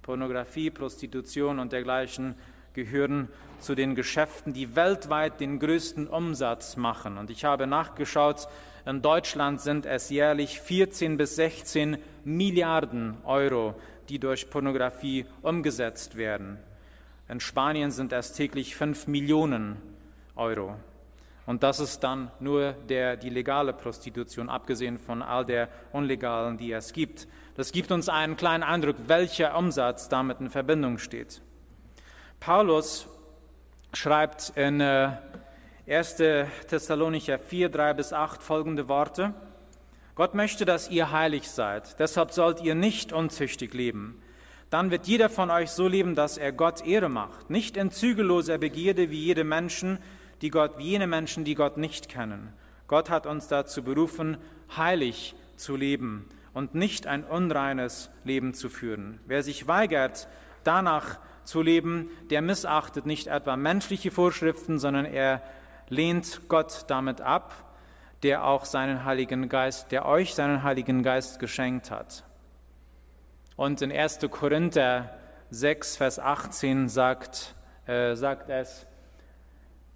Pornografie, 0.01 0.71
Prostitution 0.71 1.59
und 1.59 1.71
dergleichen 1.71 2.35
gehören 2.73 3.27
zu 3.61 3.75
den 3.75 3.95
Geschäften, 3.95 4.53
die 4.53 4.75
weltweit 4.75 5.39
den 5.39 5.59
größten 5.59 6.07
Umsatz 6.07 6.77
machen. 6.77 7.17
Und 7.17 7.29
ich 7.29 7.45
habe 7.45 7.67
nachgeschaut, 7.67 8.47
in 8.85 9.01
Deutschland 9.01 9.61
sind 9.61 9.85
es 9.85 10.09
jährlich 10.09 10.59
14 10.59 11.17
bis 11.17 11.35
16 11.35 11.97
Milliarden 12.23 13.17
Euro, 13.23 13.75
die 14.09 14.19
durch 14.19 14.49
Pornografie 14.49 15.25
umgesetzt 15.41 16.17
werden. 16.17 16.57
In 17.29 17.39
Spanien 17.39 17.91
sind 17.91 18.11
es 18.11 18.33
täglich 18.33 18.75
5 18.75 19.07
Millionen 19.07 19.77
Euro. 20.35 20.75
Und 21.45 21.63
das 21.63 21.79
ist 21.79 21.99
dann 21.99 22.31
nur 22.39 22.73
der, 22.87 23.17
die 23.17 23.29
legale 23.29 23.73
Prostitution, 23.73 24.49
abgesehen 24.49 24.97
von 24.97 25.21
all 25.21 25.45
der 25.45 25.69
unlegalen, 25.91 26.57
die 26.57 26.71
es 26.71 26.93
gibt. 26.93 27.27
Das 27.55 27.71
gibt 27.71 27.91
uns 27.91 28.09
einen 28.09 28.37
kleinen 28.37 28.63
Eindruck, 28.63 28.95
welcher 29.07 29.57
Umsatz 29.57 30.07
damit 30.07 30.39
in 30.39 30.49
Verbindung 30.49 30.97
steht. 30.97 31.41
Paulus 32.39 33.07
schreibt 33.93 34.53
in 34.55 34.81
1. 34.81 36.19
Äh, 36.19 36.45
Thessalonicher 36.69 37.39
4, 37.39 37.69
3 37.69 37.93
bis 37.93 38.13
8 38.13 38.41
folgende 38.41 38.87
Worte. 38.87 39.33
Gott 40.15 40.33
möchte, 40.35 40.65
dass 40.65 40.89
ihr 40.89 41.11
heilig 41.11 41.49
seid, 41.49 41.99
deshalb 41.99 42.31
sollt 42.31 42.61
ihr 42.61 42.75
nicht 42.75 43.13
unzüchtig 43.13 43.73
leben. 43.73 44.21
Dann 44.69 44.91
wird 44.91 45.07
jeder 45.07 45.29
von 45.29 45.49
euch 45.49 45.71
so 45.71 45.87
leben, 45.87 46.15
dass 46.15 46.37
er 46.37 46.51
Gott 46.53 46.85
Ehre 46.85 47.09
macht, 47.09 47.49
nicht 47.49 47.75
in 47.75 47.91
zügelloser 47.91 48.57
Begierde 48.57 49.09
wie 49.09 49.19
jede 49.19 49.43
Menschen, 49.43 49.99
die 50.41 50.49
Gott, 50.49 50.77
wie 50.77 50.89
jene 50.91 51.07
Menschen, 51.07 51.43
die 51.43 51.55
Gott 51.55 51.77
nicht 51.77 52.07
kennen. 52.07 52.53
Gott 52.87 53.09
hat 53.09 53.25
uns 53.25 53.47
dazu 53.47 53.83
berufen, 53.83 54.37
heilig 54.75 55.35
zu 55.57 55.75
leben 55.75 56.27
und 56.53 56.75
nicht 56.75 57.07
ein 57.07 57.23
unreines 57.23 58.09
Leben 58.23 58.53
zu 58.53 58.69
führen. 58.69 59.19
Wer 59.25 59.43
sich 59.43 59.67
weigert, 59.67 60.27
danach 60.63 61.19
zu 61.43 61.61
leben, 61.61 62.09
der 62.29 62.41
missachtet 62.41 63.05
nicht 63.05 63.27
etwa 63.27 63.55
menschliche 63.55 64.11
Vorschriften, 64.11 64.79
sondern 64.79 65.05
er 65.05 65.41
lehnt 65.89 66.41
Gott 66.47 66.85
damit 66.87 67.21
ab, 67.21 67.75
der 68.23 68.45
auch 68.45 68.65
seinen 68.65 69.03
Heiligen 69.05 69.49
Geist, 69.49 69.91
der 69.91 70.05
euch 70.05 70.35
seinen 70.35 70.63
Heiligen 70.63 71.03
Geist 71.03 71.39
geschenkt 71.39 71.91
hat. 71.91 72.23
Und 73.55 73.81
in 73.81 73.91
1. 73.91 74.19
Korinther 74.29 75.09
6, 75.49 75.97
Vers 75.97 76.19
18 76.19 76.87
sagt, 76.87 77.53
äh, 77.85 78.15
sagt 78.15 78.49
es, 78.49 78.87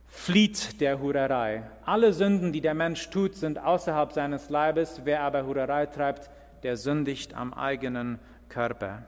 flieht 0.07 0.81
der 0.81 0.99
Hurerei. 0.99 1.63
Alle 1.85 2.13
Sünden, 2.13 2.51
die 2.51 2.61
der 2.61 2.73
Mensch 2.73 3.09
tut, 3.09 3.35
sind 3.35 3.59
außerhalb 3.59 4.11
seines 4.11 4.49
Leibes. 4.49 5.01
Wer 5.03 5.21
aber 5.21 5.45
Hurerei 5.45 5.85
treibt, 5.85 6.29
der 6.63 6.77
sündigt 6.77 7.33
am 7.33 7.53
eigenen 7.53 8.19
Körper. 8.49 9.03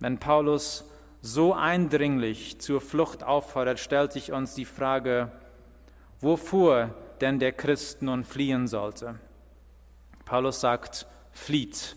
Wenn 0.00 0.18
Paulus 0.18 0.84
so 1.20 1.52
eindringlich 1.52 2.58
zur 2.58 2.80
Flucht 2.80 3.22
auffordert, 3.22 3.78
stellt 3.78 4.12
sich 4.12 4.32
uns 4.32 4.54
die 4.54 4.64
Frage, 4.64 5.30
wovor 6.20 6.94
denn 7.20 7.38
der 7.38 7.52
Christ 7.52 8.00
nun 8.00 8.24
fliehen 8.24 8.66
sollte. 8.66 9.16
Paulus 10.24 10.60
sagt, 10.60 11.06
flieht. 11.32 11.96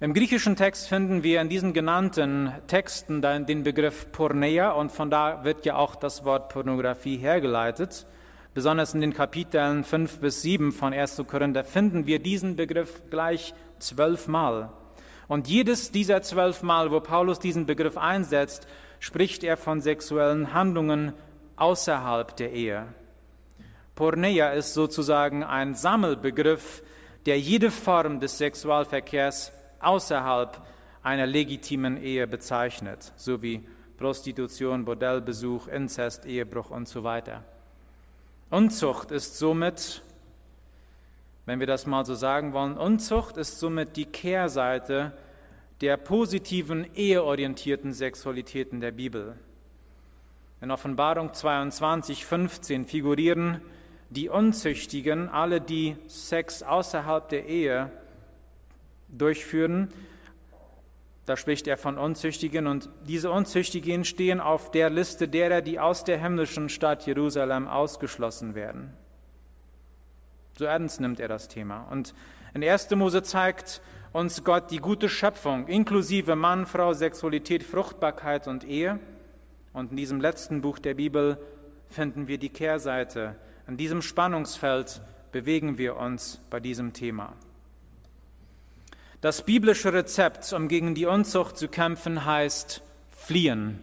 Im 0.00 0.14
griechischen 0.14 0.56
Text 0.56 0.88
finden 0.88 1.22
wir 1.22 1.40
in 1.40 1.48
diesen 1.48 1.72
genannten 1.72 2.52
Texten 2.68 3.20
den 3.20 3.64
Begriff 3.64 4.10
Porneia 4.12 4.70
und 4.70 4.92
von 4.92 5.10
da 5.10 5.44
wird 5.44 5.66
ja 5.66 5.76
auch 5.76 5.96
das 5.96 6.24
Wort 6.24 6.48
Pornografie 6.50 7.16
hergeleitet. 7.16 8.06
Besonders 8.54 8.94
in 8.94 9.00
den 9.02 9.12
Kapiteln 9.12 9.84
5 9.84 10.20
bis 10.20 10.40
7 10.40 10.72
von 10.72 10.94
1. 10.94 11.22
Korinther 11.26 11.64
finden 11.64 12.06
wir 12.06 12.18
diesen 12.20 12.56
Begriff 12.56 13.02
gleich 13.10 13.52
zwölfmal. 13.78 14.70
Und 15.28 15.46
jedes 15.46 15.92
dieser 15.92 16.22
zwölfmal, 16.22 16.90
wo 16.90 17.00
Paulus 17.00 17.38
diesen 17.38 17.66
Begriff 17.66 17.96
einsetzt, 17.96 18.66
spricht 18.98 19.44
er 19.44 19.56
von 19.56 19.80
sexuellen 19.80 20.54
Handlungen 20.54 21.12
außerhalb 21.56 22.34
der 22.36 22.52
Ehe. 22.52 22.86
Porneia 23.94 24.50
ist 24.50 24.74
sozusagen 24.74 25.44
ein 25.44 25.74
Sammelbegriff, 25.74 26.82
der 27.26 27.38
jede 27.38 27.70
Form 27.70 28.20
des 28.20 28.38
Sexualverkehrs 28.38 29.52
außerhalb 29.80 30.62
einer 31.02 31.26
legitimen 31.26 32.02
Ehe 32.02 32.26
bezeichnet, 32.26 33.12
so 33.16 33.42
wie 33.42 33.66
Prostitution, 33.98 34.84
Bordellbesuch, 34.84 35.68
Inzest, 35.68 36.24
Ehebruch 36.24 36.70
und 36.70 36.88
so 36.88 37.04
weiter. 37.04 37.44
Unzucht 38.50 39.10
ist 39.10 39.38
somit, 39.38 40.02
wenn 41.48 41.60
wir 41.60 41.66
das 41.66 41.86
mal 41.86 42.04
so 42.04 42.14
sagen 42.14 42.52
wollen, 42.52 42.76
Unzucht 42.76 43.38
ist 43.38 43.58
somit 43.58 43.96
die 43.96 44.04
Kehrseite 44.04 45.14
der 45.80 45.96
positiven, 45.96 46.86
eheorientierten 46.94 47.94
Sexualitäten 47.94 48.80
der 48.82 48.92
Bibel. 48.92 49.34
In 50.60 50.70
Offenbarung 50.70 51.32
22, 51.32 52.26
15 52.26 52.84
figurieren 52.84 53.62
die 54.10 54.28
Unzüchtigen, 54.28 55.30
alle, 55.30 55.62
die 55.62 55.96
Sex 56.06 56.62
außerhalb 56.62 57.26
der 57.30 57.46
Ehe 57.46 57.92
durchführen. 59.08 59.88
Da 61.24 61.38
spricht 61.38 61.66
er 61.66 61.78
von 61.78 61.96
Unzüchtigen 61.96 62.66
und 62.66 62.90
diese 63.06 63.30
Unzüchtigen 63.30 64.04
stehen 64.04 64.40
auf 64.40 64.70
der 64.70 64.90
Liste 64.90 65.28
derer, 65.28 65.62
die 65.62 65.80
aus 65.80 66.04
der 66.04 66.20
himmlischen 66.20 66.68
Stadt 66.68 67.06
Jerusalem 67.06 67.68
ausgeschlossen 67.68 68.54
werden. 68.54 68.92
So 70.58 70.64
ernst 70.64 71.00
nimmt 71.00 71.20
er 71.20 71.28
das 71.28 71.46
Thema. 71.46 71.82
Und 71.82 72.14
in 72.52 72.64
1. 72.64 72.90
Mose 72.90 73.22
zeigt 73.22 73.80
uns 74.12 74.42
Gott 74.42 74.72
die 74.72 74.78
gute 74.78 75.08
Schöpfung, 75.08 75.68
inklusive 75.68 76.34
Mann, 76.34 76.66
Frau, 76.66 76.94
Sexualität, 76.94 77.62
Fruchtbarkeit 77.62 78.48
und 78.48 78.64
Ehe. 78.64 78.98
Und 79.72 79.92
in 79.92 79.96
diesem 79.96 80.20
letzten 80.20 80.60
Buch 80.60 80.80
der 80.80 80.94
Bibel 80.94 81.38
finden 81.88 82.26
wir 82.26 82.38
die 82.38 82.48
Kehrseite. 82.48 83.36
In 83.68 83.76
diesem 83.76 84.02
Spannungsfeld 84.02 85.00
bewegen 85.30 85.78
wir 85.78 85.96
uns 85.96 86.40
bei 86.50 86.58
diesem 86.58 86.92
Thema. 86.92 87.34
Das 89.20 89.42
biblische 89.42 89.92
Rezept, 89.92 90.52
um 90.52 90.66
gegen 90.66 90.96
die 90.96 91.06
Unzucht 91.06 91.56
zu 91.56 91.68
kämpfen, 91.68 92.24
heißt 92.24 92.82
fliehen. 93.10 93.78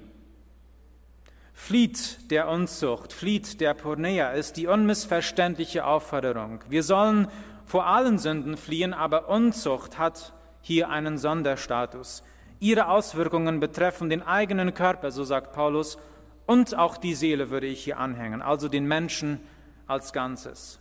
Flieht 1.58 2.30
der 2.30 2.50
Unzucht, 2.50 3.14
flieht 3.14 3.62
der 3.62 3.74
Pornea, 3.74 4.32
ist 4.32 4.58
die 4.58 4.68
unmissverständliche 4.68 5.86
Aufforderung. 5.86 6.60
Wir 6.70 6.84
sollen 6.84 7.28
vor 7.66 7.88
allen 7.88 8.20
Sünden 8.20 8.58
fliehen, 8.58 8.94
aber 8.94 9.30
Unzucht 9.30 9.98
hat 9.98 10.34
hier 10.62 10.90
einen 10.90 11.18
Sonderstatus. 11.18 12.22
Ihre 12.60 12.90
Auswirkungen 12.90 13.60
betreffen 13.60 14.10
den 14.10 14.22
eigenen 14.22 14.74
Körper, 14.74 15.10
so 15.12 15.24
sagt 15.24 15.54
Paulus, 15.54 15.98
und 16.46 16.78
auch 16.78 16.98
die 16.98 17.16
Seele 17.16 17.50
würde 17.50 17.68
ich 17.68 17.84
hier 17.84 17.98
anhängen, 17.98 18.42
also 18.44 18.68
den 18.68 18.86
Menschen 18.86 19.40
als 19.88 20.14
Ganzes. 20.14 20.80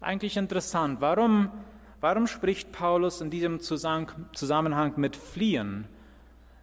Eigentlich 0.00 0.36
interessant, 0.36 1.00
warum 1.00 1.50
Warum 2.00 2.28
spricht 2.28 2.70
Paulus 2.70 3.20
in 3.20 3.28
diesem 3.28 3.58
Zusammenhang 3.58 4.92
mit 4.96 5.16
Fliehen? 5.16 5.88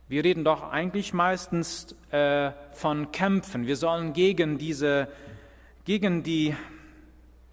Wir 0.08 0.24
reden 0.24 0.44
doch 0.44 0.72
eigentlich 0.72 1.14
meistens 1.14 1.96
äh, 2.12 2.52
von 2.74 3.12
Kämpfen. 3.12 3.66
Wir 3.66 3.76
sollen 3.76 4.14
gegen 4.14 4.60
diese, 4.60 5.08
gegen 5.84 6.22
die 6.22 6.56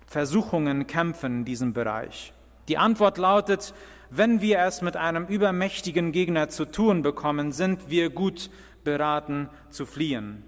Versuchungen 0.06 0.86
kämpfen 0.86 1.38
in 1.38 1.44
diesem 1.46 1.72
Bereich. 1.72 2.34
Die 2.68 2.76
Antwort 2.76 3.16
lautet, 3.16 3.72
wenn 4.10 4.42
wir 4.42 4.58
es 4.58 4.82
mit 4.82 4.98
einem 4.98 5.24
übermächtigen 5.24 6.12
Gegner 6.12 6.50
zu 6.50 6.66
tun 6.66 7.00
bekommen, 7.00 7.52
sind 7.52 7.88
wir 7.88 8.10
gut 8.10 8.50
beraten 8.84 9.48
zu 9.70 9.86
fliehen. 9.86 10.44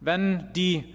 Wenn 0.00 0.52
die 0.54 0.92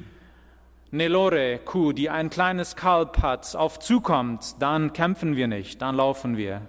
Nelore-Kuh, 0.91 1.93
die 1.93 2.10
ein 2.10 2.30
kleines 2.30 2.76
Kalb 2.76 3.22
hat, 3.22 3.56
auf 3.56 3.80
zukommt, 3.80 4.62
dann 4.62 4.91
kämpfen 4.91 5.38
wir 5.38 5.48
nicht, 5.48 5.82
dann 5.82 5.95
laufen 5.95 6.36
wir. 6.36 6.63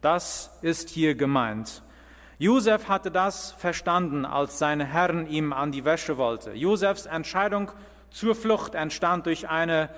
Das 0.00 0.58
ist 0.62 0.90
hier 0.90 1.14
gemeint. 1.14 1.83
Josef 2.38 2.88
hatte 2.88 3.10
das 3.10 3.52
verstanden, 3.52 4.24
als 4.24 4.58
seine 4.58 4.84
Herren 4.84 5.28
ihm 5.28 5.52
an 5.52 5.72
die 5.72 5.84
Wäsche 5.84 6.18
wollte. 6.18 6.52
Josefs 6.52 7.06
Entscheidung 7.06 7.70
zur 8.10 8.34
Flucht 8.34 8.74
entstand 8.74 9.26
durch 9.26 9.48
eine 9.48 9.88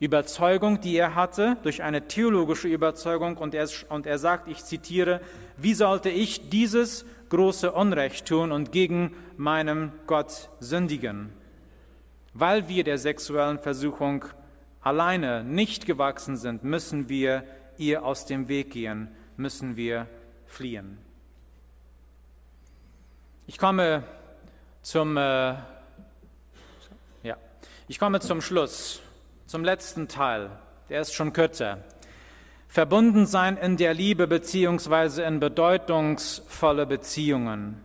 Überzeugung, 0.00 0.80
die 0.80 0.96
er 0.96 1.14
hatte, 1.14 1.56
durch 1.62 1.82
eine 1.82 2.08
theologische 2.08 2.68
Überzeugung. 2.68 3.36
Und 3.36 3.54
er, 3.54 3.68
und 3.88 4.06
er 4.06 4.18
sagt, 4.18 4.48
ich 4.48 4.64
zitiere, 4.64 5.20
wie 5.56 5.74
sollte 5.74 6.10
ich 6.10 6.50
dieses 6.50 7.06
große 7.28 7.70
Unrecht 7.72 8.26
tun 8.26 8.52
und 8.52 8.72
gegen 8.72 9.14
meinem 9.36 9.92
Gott 10.06 10.50
sündigen? 10.60 11.32
Weil 12.32 12.68
wir 12.68 12.82
der 12.82 12.98
sexuellen 12.98 13.60
Versuchung 13.60 14.24
alleine 14.80 15.44
nicht 15.44 15.86
gewachsen 15.86 16.36
sind, 16.36 16.64
müssen 16.64 17.08
wir 17.08 17.44
ihr 17.78 18.04
aus 18.04 18.26
dem 18.26 18.48
Weg 18.48 18.72
gehen, 18.72 19.08
müssen 19.36 19.76
wir 19.76 20.08
fliehen. 20.46 20.98
Ich 23.46 23.58
komme 23.58 24.04
zum, 24.80 25.18
äh, 25.18 25.54
ja, 27.22 27.36
ich 27.88 27.98
komme 27.98 28.20
zum 28.20 28.40
Schluss, 28.40 29.02
zum 29.44 29.62
letzten 29.64 30.08
Teil. 30.08 30.50
Der 30.88 31.02
ist 31.02 31.12
schon 31.12 31.34
kürzer. 31.34 31.84
Verbunden 32.68 33.26
sein 33.26 33.58
in 33.58 33.76
der 33.76 33.92
Liebe 33.92 34.26
beziehungsweise 34.26 35.24
in 35.24 35.40
bedeutungsvolle 35.40 36.86
Beziehungen. 36.86 37.82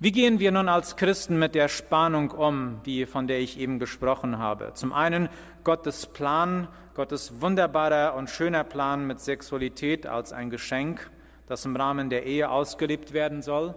Wie 0.00 0.10
gehen 0.10 0.40
wir 0.40 0.50
nun 0.50 0.68
als 0.68 0.96
Christen 0.96 1.38
mit 1.38 1.54
der 1.54 1.68
Spannung 1.68 2.32
um, 2.32 2.80
die, 2.84 3.06
von 3.06 3.28
der 3.28 3.38
ich 3.38 3.56
eben 3.56 3.78
gesprochen 3.78 4.38
habe? 4.38 4.72
Zum 4.74 4.92
einen 4.92 5.28
Gottes 5.62 6.06
Plan, 6.06 6.66
Gottes 6.94 7.40
wunderbarer 7.40 8.14
und 8.16 8.28
schöner 8.28 8.64
Plan 8.64 9.06
mit 9.06 9.20
Sexualität 9.20 10.08
als 10.08 10.32
ein 10.32 10.50
Geschenk, 10.50 11.08
das 11.46 11.64
im 11.64 11.76
Rahmen 11.76 12.10
der 12.10 12.26
Ehe 12.26 12.50
ausgelebt 12.50 13.12
werden 13.12 13.42
soll. 13.42 13.76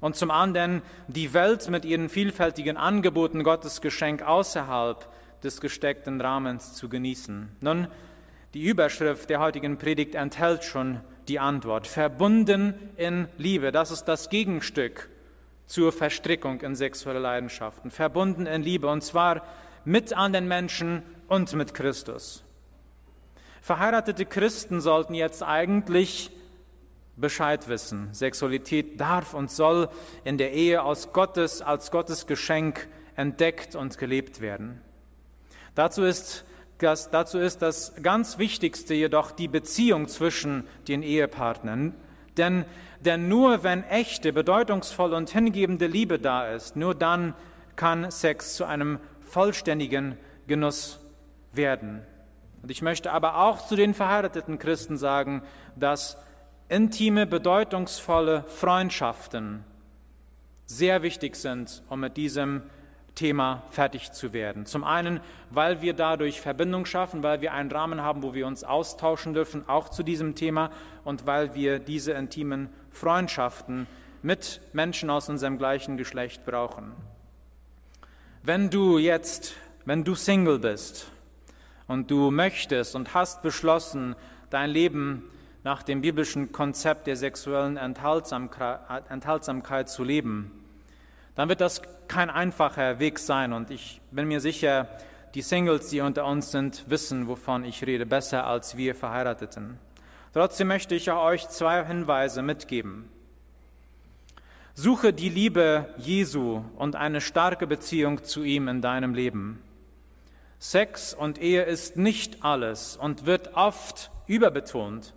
Und 0.00 0.16
zum 0.16 0.30
anderen 0.30 0.82
die 1.08 1.32
Welt 1.32 1.68
mit 1.68 1.84
ihren 1.84 2.08
vielfältigen 2.08 2.76
Angeboten 2.76 3.42
Gottes 3.42 3.80
Geschenk 3.80 4.22
außerhalb 4.22 5.08
des 5.42 5.60
gesteckten 5.60 6.20
Rahmens 6.20 6.74
zu 6.74 6.88
genießen. 6.88 7.56
Nun, 7.60 7.88
die 8.54 8.64
Überschrift 8.64 9.28
der 9.30 9.40
heutigen 9.40 9.78
Predigt 9.78 10.14
enthält 10.14 10.64
schon 10.64 11.00
die 11.28 11.38
Antwort. 11.38 11.86
Verbunden 11.86 12.74
in 12.96 13.28
Liebe, 13.36 13.72
das 13.72 13.90
ist 13.90 14.04
das 14.04 14.30
Gegenstück 14.30 15.08
zur 15.66 15.92
Verstrickung 15.92 16.60
in 16.60 16.74
sexuelle 16.74 17.18
Leidenschaften. 17.18 17.90
Verbunden 17.90 18.46
in 18.46 18.62
Liebe 18.62 18.86
und 18.86 19.02
zwar 19.02 19.42
mit 19.84 20.12
anderen 20.14 20.48
Menschen 20.48 21.02
und 21.28 21.52
mit 21.54 21.74
Christus. 21.74 22.44
Verheiratete 23.60 24.26
Christen 24.26 24.80
sollten 24.80 25.14
jetzt 25.14 25.42
eigentlich 25.42 26.30
Bescheid 27.16 27.68
wissen. 27.68 28.12
Sexualität 28.12 29.00
darf 29.00 29.34
und 29.34 29.50
soll 29.50 29.88
in 30.24 30.38
der 30.38 30.52
Ehe 30.52 30.82
aus 30.82 31.12
Gottes, 31.12 31.62
als 31.62 31.90
Gottes 31.90 32.26
Geschenk 32.26 32.88
entdeckt 33.14 33.74
und 33.74 33.96
gelebt 33.98 34.40
werden. 34.40 34.80
Dazu 35.74 36.02
ist 36.04 36.44
das, 36.78 37.10
dazu 37.10 37.38
ist 37.38 37.62
das 37.62 37.94
ganz 38.02 38.38
Wichtigste 38.38 38.92
jedoch 38.92 39.30
die 39.30 39.48
Beziehung 39.48 40.08
zwischen 40.08 40.66
den 40.88 41.02
Ehepartnern. 41.02 41.94
Denn, 42.36 42.66
denn 43.00 43.28
nur 43.28 43.62
wenn 43.62 43.82
echte, 43.84 44.32
bedeutungsvolle 44.32 45.16
und 45.16 45.30
hingebende 45.30 45.86
Liebe 45.86 46.18
da 46.18 46.50
ist, 46.50 46.76
nur 46.76 46.94
dann 46.94 47.34
kann 47.76 48.10
Sex 48.10 48.56
zu 48.56 48.64
einem 48.64 49.00
vollständigen 49.20 50.18
Genuss 50.46 50.98
werden. 51.52 52.02
Und 52.62 52.70
ich 52.70 52.82
möchte 52.82 53.12
aber 53.12 53.38
auch 53.38 53.66
zu 53.66 53.76
den 53.76 53.94
verheirateten 53.94 54.58
Christen 54.58 54.96
sagen, 54.96 55.42
dass 55.76 56.18
intime, 56.68 57.26
bedeutungsvolle 57.26 58.44
Freundschaften 58.48 59.64
sehr 60.66 61.02
wichtig 61.02 61.36
sind, 61.36 61.82
um 61.88 62.00
mit 62.00 62.16
diesem 62.16 62.62
Thema 63.14 63.62
fertig 63.70 64.12
zu 64.12 64.32
werden. 64.32 64.66
Zum 64.66 64.84
einen, 64.84 65.20
weil 65.50 65.80
wir 65.80 65.94
dadurch 65.94 66.40
Verbindung 66.40 66.84
schaffen, 66.84 67.22
weil 67.22 67.40
wir 67.40 67.52
einen 67.54 67.70
Rahmen 67.70 68.02
haben, 68.02 68.22
wo 68.22 68.34
wir 68.34 68.46
uns 68.46 68.62
austauschen 68.62 69.32
dürfen, 69.32 69.68
auch 69.68 69.88
zu 69.88 70.02
diesem 70.02 70.34
Thema, 70.34 70.70
und 71.04 71.26
weil 71.26 71.54
wir 71.54 71.78
diese 71.78 72.12
intimen 72.12 72.68
Freundschaften 72.90 73.86
mit 74.22 74.60
Menschen 74.72 75.08
aus 75.08 75.28
unserem 75.28 75.56
gleichen 75.56 75.96
Geschlecht 75.96 76.44
brauchen. 76.44 76.92
Wenn 78.42 78.70
du 78.70 78.98
jetzt, 78.98 79.54
wenn 79.84 80.04
du 80.04 80.14
Single 80.14 80.58
bist 80.58 81.10
und 81.86 82.10
du 82.10 82.30
möchtest 82.30 82.96
und 82.96 83.14
hast 83.14 83.42
beschlossen, 83.42 84.14
dein 84.50 84.70
Leben 84.70 85.30
nach 85.66 85.82
dem 85.82 86.00
biblischen 86.00 86.52
Konzept 86.52 87.08
der 87.08 87.16
sexuellen 87.16 87.76
Enthaltsamkeit 87.76 89.88
zu 89.88 90.04
leben, 90.04 90.52
dann 91.34 91.48
wird 91.48 91.60
das 91.60 91.82
kein 92.06 92.30
einfacher 92.30 93.00
Weg 93.00 93.18
sein. 93.18 93.52
Und 93.52 93.72
ich 93.72 94.00
bin 94.12 94.28
mir 94.28 94.40
sicher, 94.40 94.86
die 95.34 95.42
Singles, 95.42 95.88
die 95.88 96.02
unter 96.02 96.24
uns 96.24 96.52
sind, 96.52 96.88
wissen, 96.88 97.26
wovon 97.26 97.64
ich 97.64 97.84
rede, 97.84 98.06
besser 98.06 98.46
als 98.46 98.76
wir 98.76 98.94
Verheirateten. 98.94 99.76
Trotzdem 100.32 100.68
möchte 100.68 100.94
ich 100.94 101.10
euch 101.10 101.48
zwei 101.48 101.84
Hinweise 101.84 102.42
mitgeben. 102.42 103.08
Suche 104.74 105.12
die 105.12 105.30
Liebe 105.30 105.92
Jesu 105.96 106.62
und 106.76 106.94
eine 106.94 107.20
starke 107.20 107.66
Beziehung 107.66 108.22
zu 108.22 108.44
ihm 108.44 108.68
in 108.68 108.82
deinem 108.82 109.14
Leben. 109.14 109.60
Sex 110.60 111.12
und 111.12 111.42
Ehe 111.42 111.64
ist 111.64 111.96
nicht 111.96 112.44
alles 112.44 112.96
und 112.96 113.26
wird 113.26 113.54
oft 113.54 114.12
überbetont. 114.28 115.12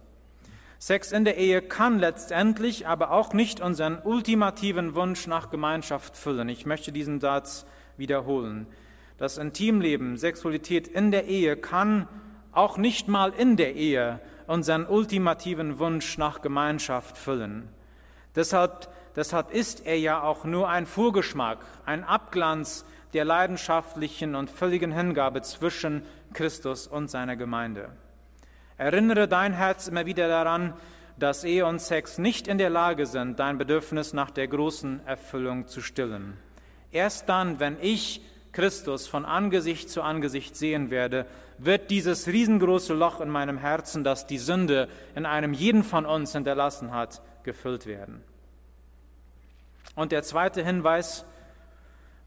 Sex 0.82 1.12
in 1.12 1.26
der 1.26 1.36
Ehe 1.36 1.62
kann 1.62 2.00
letztendlich 2.00 2.88
aber 2.88 3.12
auch 3.12 3.34
nicht 3.34 3.60
unseren 3.60 4.00
ultimativen 4.02 4.96
Wunsch 4.96 5.28
nach 5.28 5.50
Gemeinschaft 5.50 6.16
füllen. 6.16 6.48
Ich 6.48 6.66
möchte 6.66 6.94
diesen 6.94 7.20
Satz 7.20 7.66
wiederholen. 7.98 8.66
Das 9.18 9.38
Intimleben, 9.38 10.16
Sexualität 10.16 10.88
in 10.88 11.12
der 11.12 11.26
Ehe 11.26 11.58
kann 11.58 12.08
auch 12.54 12.78
nicht 12.78 13.10
mal 13.10 13.34
in 13.38 13.58
der 13.58 13.76
Ehe 13.76 14.22
unseren 14.48 14.88
ultimativen 14.88 15.80
Wunsch 15.80 16.18
nach 16.18 16.42
Gemeinschaft 16.42 17.18
füllen. 17.18 17.68
Deshalb, 18.34 18.88
deshalb 19.18 19.52
ist 19.52 19.86
er 19.86 20.00
ja 20.00 20.24
auch 20.24 20.46
nur 20.46 20.70
ein 20.70 20.86
Vorgeschmack, 20.86 21.60
ein 21.86 22.06
Abglanz 22.06 22.86
der 23.12 23.26
leidenschaftlichen 23.26 24.34
und 24.34 24.50
völligen 24.50 24.94
Hingabe 24.94 25.42
zwischen 25.42 26.04
Christus 26.34 26.88
und 26.88 27.10
seiner 27.10 27.36
Gemeinde. 27.36 27.90
Erinnere 28.80 29.28
dein 29.28 29.52
Herz 29.52 29.90
immer 29.90 30.06
wieder 30.06 30.30
daran, 30.30 30.74
dass 31.18 31.44
Ehe 31.44 31.66
und 31.66 31.82
Sex 31.82 32.18
nicht 32.18 32.48
in 32.48 32.58
der 32.58 32.70
Lage 32.70 33.08
sind, 33.08 33.38
dein 33.38 33.58
Bedürfnis 33.58 34.14
nach 34.14 34.32
der 34.32 34.48
großen 34.48 35.06
Erfüllung 35.06 35.68
zu 35.68 35.82
stillen. 35.82 36.38
Erst 36.90 37.28
dann, 37.28 37.60
wenn 37.60 37.76
ich 37.82 38.22
Christus 38.54 39.06
von 39.06 39.26
Angesicht 39.26 39.90
zu 39.90 40.02
Angesicht 40.02 40.56
sehen 40.56 40.92
werde, 40.92 41.26
wird 41.58 41.92
dieses 41.92 42.28
riesengroße 42.28 42.94
Loch 42.94 43.20
in 43.20 43.28
meinem 43.28 43.58
Herzen, 43.58 44.06
das 44.06 44.28
die 44.28 44.38
Sünde 44.38 44.88
in 45.14 45.26
einem 45.26 45.52
jeden 45.52 45.84
von 45.84 46.06
uns 46.06 46.32
hinterlassen 46.32 46.94
hat, 46.94 47.22
gefüllt 47.44 47.86
werden. 47.86 48.24
Und 49.94 50.14
der 50.14 50.24
zweite 50.24 50.64
Hinweis, 50.64 51.26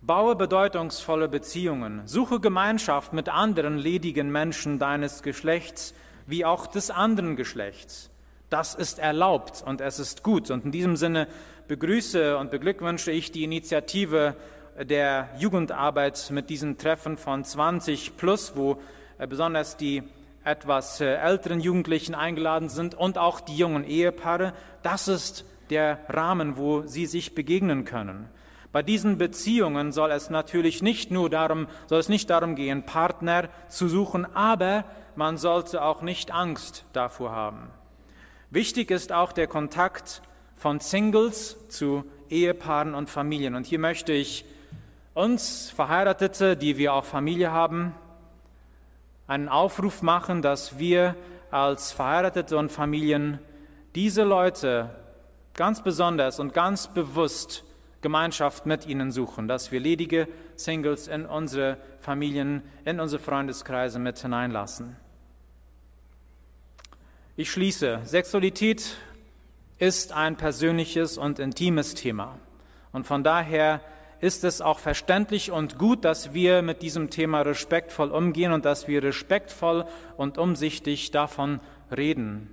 baue 0.03 0.37
bedeutungsvolle 0.37 1.31
Beziehungen, 1.31 2.03
suche 2.07 2.41
Gemeinschaft 2.41 3.15
mit 3.15 3.31
anderen 3.31 3.79
ledigen 3.79 4.31
Menschen 4.31 4.79
deines 4.79 5.23
Geschlechts, 5.23 5.95
wie 6.27 6.45
auch 6.45 6.67
des 6.67 6.91
anderen 6.91 7.37
Geschlechts. 7.37 8.11
Das 8.51 8.75
ist 8.75 8.99
erlaubt 8.99 9.65
und 9.67 9.81
es 9.81 9.99
ist 9.99 10.23
gut. 10.23 10.51
Und 10.51 10.67
in 10.67 10.73
diesem 10.73 10.97
Sinne 10.97 11.27
begrüße 11.69 12.37
und 12.37 12.51
beglückwünsche 12.51 13.11
ich 13.11 13.33
die 13.33 13.45
Initiative 13.45 14.37
der 14.79 15.29
Jugendarbeit 15.39 16.31
mit 16.31 16.51
diesen 16.51 16.79
Treffen 16.79 17.17
von 17.17 17.45
20 17.45 18.17
plus, 18.17 18.57
wo 18.57 18.79
äh, 19.19 19.27
besonders 19.27 19.77
die 19.77 20.03
etwas 20.45 21.01
äh, 21.01 21.15
älteren 21.15 21.61
Jugendlichen 21.61 22.15
eingeladen 22.15 22.69
sind 22.69 22.95
und 22.95 23.19
auch 23.19 23.41
die 23.41 23.57
jungen 23.57 23.85
Ehepaare. 23.85 24.53
Das 24.83 25.09
ist 25.09 25.45
der 25.71 25.99
Rahmen, 26.09 26.57
wo 26.57 26.83
sie 26.83 27.07
sich 27.07 27.35
begegnen 27.35 27.85
können. 27.85 28.29
Bei 28.73 28.83
diesen 28.83 29.19
Beziehungen 29.19 29.93
soll 29.93 30.11
es 30.11 30.31
natürlich 30.31 30.83
nicht 30.83 31.11
nur 31.11 31.29
darum, 31.29 31.69
soll 31.87 32.01
es 32.01 32.09
nicht 32.09 32.31
darum 32.31 32.57
gehen, 32.57 32.85
Partner 32.85 33.49
zu 33.69 33.87
suchen, 33.89 34.27
aber 34.35 34.85
man 35.16 35.38
sollte 35.38 35.83
auch 35.83 36.03
nicht 36.03 36.33
Angst 36.33 36.85
davor 36.92 37.33
haben. 37.33 37.70
Wichtig 38.51 38.90
ist 38.90 39.12
auch 39.12 39.33
der 39.33 39.46
Kontakt 39.46 40.22
von 40.57 40.81
Singles 40.81 41.68
zu 41.68 42.05
Ehepaaren 42.29 42.94
und 42.94 43.11
Familien. 43.11 43.55
Und 43.55 43.66
hier 43.66 43.79
möchte 43.79 44.12
ich 44.12 44.44
uns 45.14 45.70
Verheiratete, 45.70 46.57
die 46.57 46.77
wir 46.77 46.94
auch 46.94 47.05
Familie 47.05 47.51
haben, 47.51 47.94
einen 49.27 49.48
Aufruf 49.48 50.03
machen, 50.03 50.42
dass 50.42 50.79
wir 50.79 51.16
als 51.51 51.92
Verheiratete 51.92 52.57
und 52.57 52.70
Familien 52.70 53.38
diese 53.94 54.22
Leute 54.22 54.90
ganz 55.55 55.83
besonders 55.83 56.40
und 56.40 56.55
ganz 56.55 56.88
bewusst 56.88 57.64
Gemeinschaft 58.01 58.66
mit 58.66 58.87
ihnen 58.87 59.12
suchen, 59.12 59.48
dass 59.48 59.70
wir 59.70 59.81
ledige 59.81 60.29
Singles 60.57 61.09
in 61.09 61.25
unsere 61.25 61.77
Familien, 62.01 62.62
in 62.85 63.01
unsere 63.01 63.22
Freundeskreise 63.22 63.98
mit 63.98 64.18
hineinlassen. 64.18 64.96
Ich 67.35 67.51
schließe. 67.51 68.01
Sexualität 68.05 68.95
ist 69.79 70.12
ein 70.12 70.37
persönliches 70.37 71.16
und 71.16 71.38
intimes 71.38 71.95
Thema. 71.95 72.38
Und 72.92 73.07
von 73.07 73.25
daher 73.25 73.81
ist 74.21 74.45
es 74.45 74.61
auch 74.61 74.79
verständlich 74.79 75.51
und 75.51 75.79
gut, 75.79 76.05
dass 76.05 76.35
wir 76.35 76.61
mit 76.61 76.83
diesem 76.83 77.09
Thema 77.09 77.40
respektvoll 77.40 78.11
umgehen 78.11 78.53
und 78.53 78.66
dass 78.66 78.87
wir 78.87 79.03
respektvoll 79.03 79.87
und 80.18 80.37
umsichtig 80.37 81.11
davon 81.11 81.61
reden. 81.90 82.51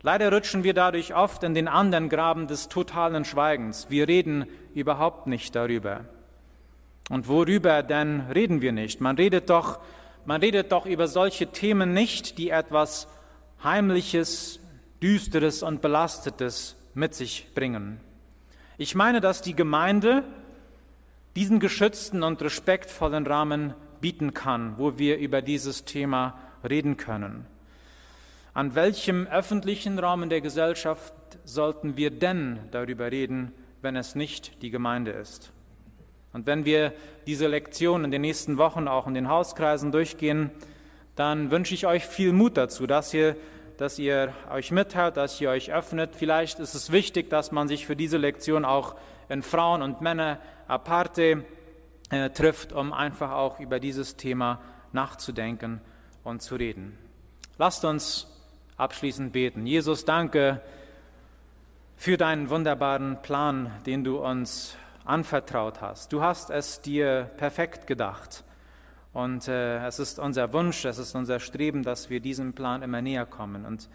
Leider 0.00 0.32
rutschen 0.32 0.64
wir 0.64 0.72
dadurch 0.72 1.14
oft 1.14 1.44
in 1.44 1.52
den 1.52 1.68
anderen 1.68 2.08
Graben 2.08 2.46
des 2.46 2.70
totalen 2.70 3.26
Schweigens. 3.26 3.90
Wir 3.90 4.08
reden 4.08 4.46
überhaupt 4.74 5.26
nicht 5.26 5.54
darüber. 5.54 6.06
Und 7.10 7.28
worüber 7.28 7.82
denn 7.82 8.22
reden 8.34 8.62
wir 8.62 8.72
nicht? 8.72 9.02
Man 9.02 9.16
redet 9.16 9.50
doch, 9.50 9.80
man 10.24 10.40
redet 10.40 10.72
doch 10.72 10.86
über 10.86 11.08
solche 11.08 11.48
Themen 11.48 11.92
nicht, 11.92 12.38
die 12.38 12.48
etwas 12.48 13.06
Heimliches, 13.64 14.58
Düsteres 15.02 15.62
und 15.62 15.82
Belastetes 15.82 16.76
mit 16.94 17.14
sich 17.14 17.48
bringen. 17.54 18.00
Ich 18.78 18.94
meine, 18.94 19.20
dass 19.20 19.42
die 19.42 19.54
Gemeinde 19.54 20.24
diesen 21.36 21.60
geschützten 21.60 22.22
und 22.22 22.42
respektvollen 22.42 23.26
Rahmen 23.26 23.74
bieten 24.00 24.34
kann, 24.34 24.78
wo 24.78 24.98
wir 24.98 25.18
über 25.18 25.42
dieses 25.42 25.84
Thema 25.84 26.38
reden 26.68 26.96
können. 26.96 27.46
An 28.54 28.74
welchem 28.74 29.26
öffentlichen 29.28 29.98
Raum 29.98 30.24
in 30.24 30.28
der 30.28 30.40
Gesellschaft 30.40 31.14
sollten 31.44 31.96
wir 31.96 32.10
denn 32.10 32.58
darüber 32.70 33.10
reden, 33.10 33.52
wenn 33.80 33.96
es 33.96 34.14
nicht 34.14 34.62
die 34.62 34.70
Gemeinde 34.70 35.12
ist? 35.12 35.52
Und 36.32 36.46
wenn 36.46 36.64
wir 36.64 36.92
diese 37.26 37.46
Lektion 37.46 38.04
in 38.04 38.10
den 38.10 38.22
nächsten 38.22 38.58
Wochen 38.58 38.88
auch 38.88 39.06
in 39.06 39.14
den 39.14 39.28
Hauskreisen 39.28 39.92
durchgehen, 39.92 40.50
dann 41.16 41.50
wünsche 41.50 41.74
ich 41.74 41.86
euch 41.86 42.06
viel 42.06 42.32
Mut 42.32 42.56
dazu, 42.56 42.86
dass 42.86 43.12
ihr, 43.12 43.36
dass 43.76 43.98
ihr 43.98 44.32
euch 44.50 44.70
mitteilt, 44.70 45.16
dass 45.16 45.40
ihr 45.40 45.50
euch 45.50 45.72
öffnet. 45.72 46.16
Vielleicht 46.16 46.58
ist 46.58 46.74
es 46.74 46.92
wichtig, 46.92 47.28
dass 47.28 47.52
man 47.52 47.68
sich 47.68 47.86
für 47.86 47.96
diese 47.96 48.16
Lektion 48.16 48.64
auch 48.64 48.96
in 49.28 49.42
Frauen 49.42 49.82
und 49.82 50.00
Männer 50.00 50.38
aparte 50.68 51.44
äh, 52.10 52.30
trifft, 52.30 52.72
um 52.72 52.92
einfach 52.92 53.32
auch 53.32 53.60
über 53.60 53.80
dieses 53.80 54.16
Thema 54.16 54.60
nachzudenken 54.92 55.80
und 56.24 56.42
zu 56.42 56.56
reden. 56.56 56.98
Lasst 57.58 57.84
uns 57.84 58.26
abschließend 58.76 59.32
beten. 59.32 59.66
Jesus, 59.66 60.04
danke 60.04 60.60
für 61.96 62.16
deinen 62.16 62.50
wunderbaren 62.50 63.22
Plan, 63.22 63.70
den 63.86 64.02
du 64.02 64.18
uns 64.18 64.76
anvertraut 65.04 65.80
hast. 65.80 66.12
Du 66.12 66.22
hast 66.22 66.50
es 66.50 66.80
dir 66.80 67.30
perfekt 67.36 67.86
gedacht. 67.86 68.44
Und 69.12 69.46
äh, 69.46 69.84
es 69.86 69.98
ist 69.98 70.18
unser 70.18 70.52
Wunsch, 70.54 70.86
es 70.86 70.96
ist 70.96 71.14
unser 71.14 71.38
Streben, 71.38 71.82
dass 71.82 72.08
wir 72.08 72.20
diesem 72.20 72.54
Plan 72.54 72.82
immer 72.82 73.02
näher 73.02 73.26
kommen. 73.26 73.66
Und 73.66 73.90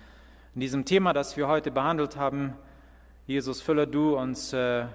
in 0.53 0.61
diesem 0.61 0.85
Thema, 0.85 1.13
das 1.13 1.37
wir 1.37 1.47
heute 1.47 1.71
behandelt 1.71 2.17
haben, 2.17 2.53
Jesus, 3.25 3.61
fülle 3.61 3.87
du 3.87 4.15
uns 4.15 4.53
äh, 4.53 4.85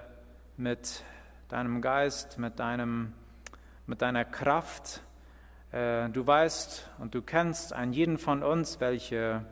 mit 0.55 1.03
deinem 1.49 1.81
Geist, 1.81 2.39
mit, 2.39 2.57
deinem, 2.57 3.13
mit 3.85 4.01
deiner 4.01 4.23
Kraft. 4.23 5.01
Äh, 5.71 6.09
du 6.09 6.25
weißt 6.25 6.89
und 6.99 7.13
du 7.13 7.21
kennst 7.21 7.73
an 7.73 7.91
jeden 7.91 8.17
von 8.17 8.43
uns, 8.43 8.79
welche 8.79 9.45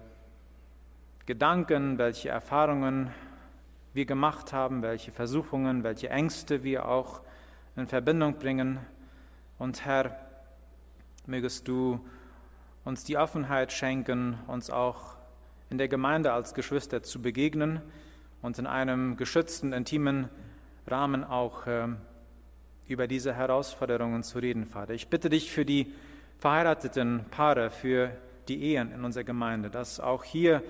Gedanken, 1.26 1.98
welche 1.98 2.30
Erfahrungen 2.30 3.12
wir 3.94 4.06
gemacht 4.06 4.54
haben, 4.54 4.82
welche 4.82 5.12
Versuchungen, 5.12 5.84
welche 5.84 6.10
Ängste 6.10 6.64
wir 6.64 6.88
auch 6.88 7.22
in 7.76 7.88
Verbindung 7.88 8.40
bringen. 8.40 8.80
Und 9.60 9.86
Herr, 9.86 10.31
mögest 11.26 11.68
du 11.68 12.00
uns 12.84 13.04
die 13.04 13.18
Offenheit 13.18 13.72
schenken, 13.72 14.38
uns 14.48 14.70
auch 14.70 15.16
in 15.70 15.78
der 15.78 15.88
Gemeinde 15.88 16.34
als 16.34 16.54
Geschwister 16.54 17.04
zu 17.04 17.22
begegnen 17.22 17.82
und 18.42 18.60
in 18.60 18.68
einem 18.68 19.18
geschützten, 19.18 19.74
intimen 19.74 20.30
Rahmen 20.88 21.24
auch 21.24 21.68
äh, 21.68 21.88
über 22.88 23.08
diese 23.08 23.34
Herausforderungen 23.34 24.24
zu 24.24 24.40
reden, 24.40 24.66
Vater. 24.66 24.94
Ich 24.94 25.08
bitte 25.08 25.30
dich 25.30 25.52
für 25.52 25.66
die 25.66 25.94
verheirateten 26.40 27.26
Paare, 27.30 27.70
für 27.70 28.12
die 28.48 28.64
Ehen 28.64 28.92
in 28.92 29.06
unserer 29.06 29.24
Gemeinde, 29.24 29.70
dass 29.70 30.00
auch 30.00 30.24
hier 30.24 30.64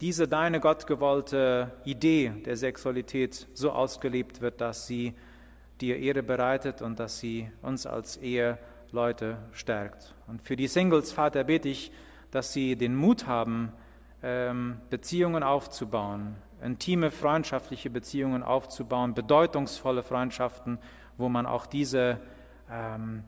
diese 0.00 0.28
deine 0.28 0.60
gottgewollte 0.60 1.72
Idee 1.84 2.30
der 2.44 2.56
Sexualität 2.56 3.48
so 3.54 3.72
ausgelebt 3.72 4.42
wird, 4.42 4.60
dass 4.60 4.86
sie 4.86 5.14
dir 5.80 5.98
Ehre 5.98 6.22
bereitet 6.22 6.82
und 6.82 7.00
dass 7.00 7.18
sie 7.18 7.50
uns 7.62 7.86
als 7.86 8.18
Ehe 8.18 8.58
Leute 8.92 9.38
stärkt. 9.52 10.14
Und 10.26 10.42
für 10.42 10.56
die 10.56 10.68
Singles, 10.68 11.12
Vater, 11.12 11.44
bete 11.44 11.68
ich, 11.68 11.92
dass 12.30 12.52
sie 12.52 12.76
den 12.76 12.94
Mut 12.94 13.26
haben, 13.26 13.72
ähm, 14.22 14.78
Beziehungen 14.90 15.42
aufzubauen, 15.42 16.36
intime 16.62 17.10
freundschaftliche 17.10 17.90
Beziehungen 17.90 18.42
aufzubauen, 18.42 19.14
bedeutungsvolle 19.14 20.02
Freundschaften, 20.02 20.78
wo 21.16 21.28
man 21.28 21.46
auch 21.46 21.66
diese, 21.66 22.20
ähm, 22.70 23.24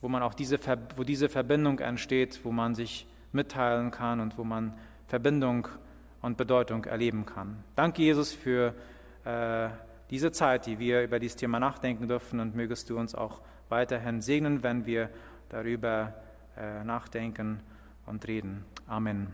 wo 0.00 0.08
man 0.08 0.22
auch 0.22 0.34
diese, 0.34 0.58
wo 0.96 1.04
diese 1.04 1.28
Verbindung 1.28 1.78
entsteht, 1.78 2.40
wo 2.44 2.52
man 2.52 2.74
sich 2.74 3.06
mitteilen 3.32 3.90
kann 3.90 4.20
und 4.20 4.38
wo 4.38 4.44
man 4.44 4.74
Verbindung 5.06 5.68
und 6.22 6.36
Bedeutung 6.36 6.84
erleben 6.84 7.26
kann. 7.26 7.64
Danke, 7.74 8.02
Jesus, 8.02 8.32
für 8.32 8.74
äh, 9.24 9.70
diese 10.10 10.32
Zeit, 10.32 10.66
die 10.66 10.78
wir 10.78 11.02
über 11.02 11.18
dieses 11.18 11.36
Thema 11.36 11.60
nachdenken 11.60 12.08
dürfen 12.08 12.40
und 12.40 12.54
mögest 12.54 12.90
du 12.90 12.98
uns 12.98 13.14
auch 13.14 13.40
weiterhin 13.70 14.20
segnen, 14.20 14.62
wenn 14.62 14.86
wir 14.86 15.10
darüber 15.48 16.14
äh, 16.56 16.84
nachdenken 16.84 17.60
und 18.06 18.26
reden. 18.26 18.64
Amen. 18.86 19.28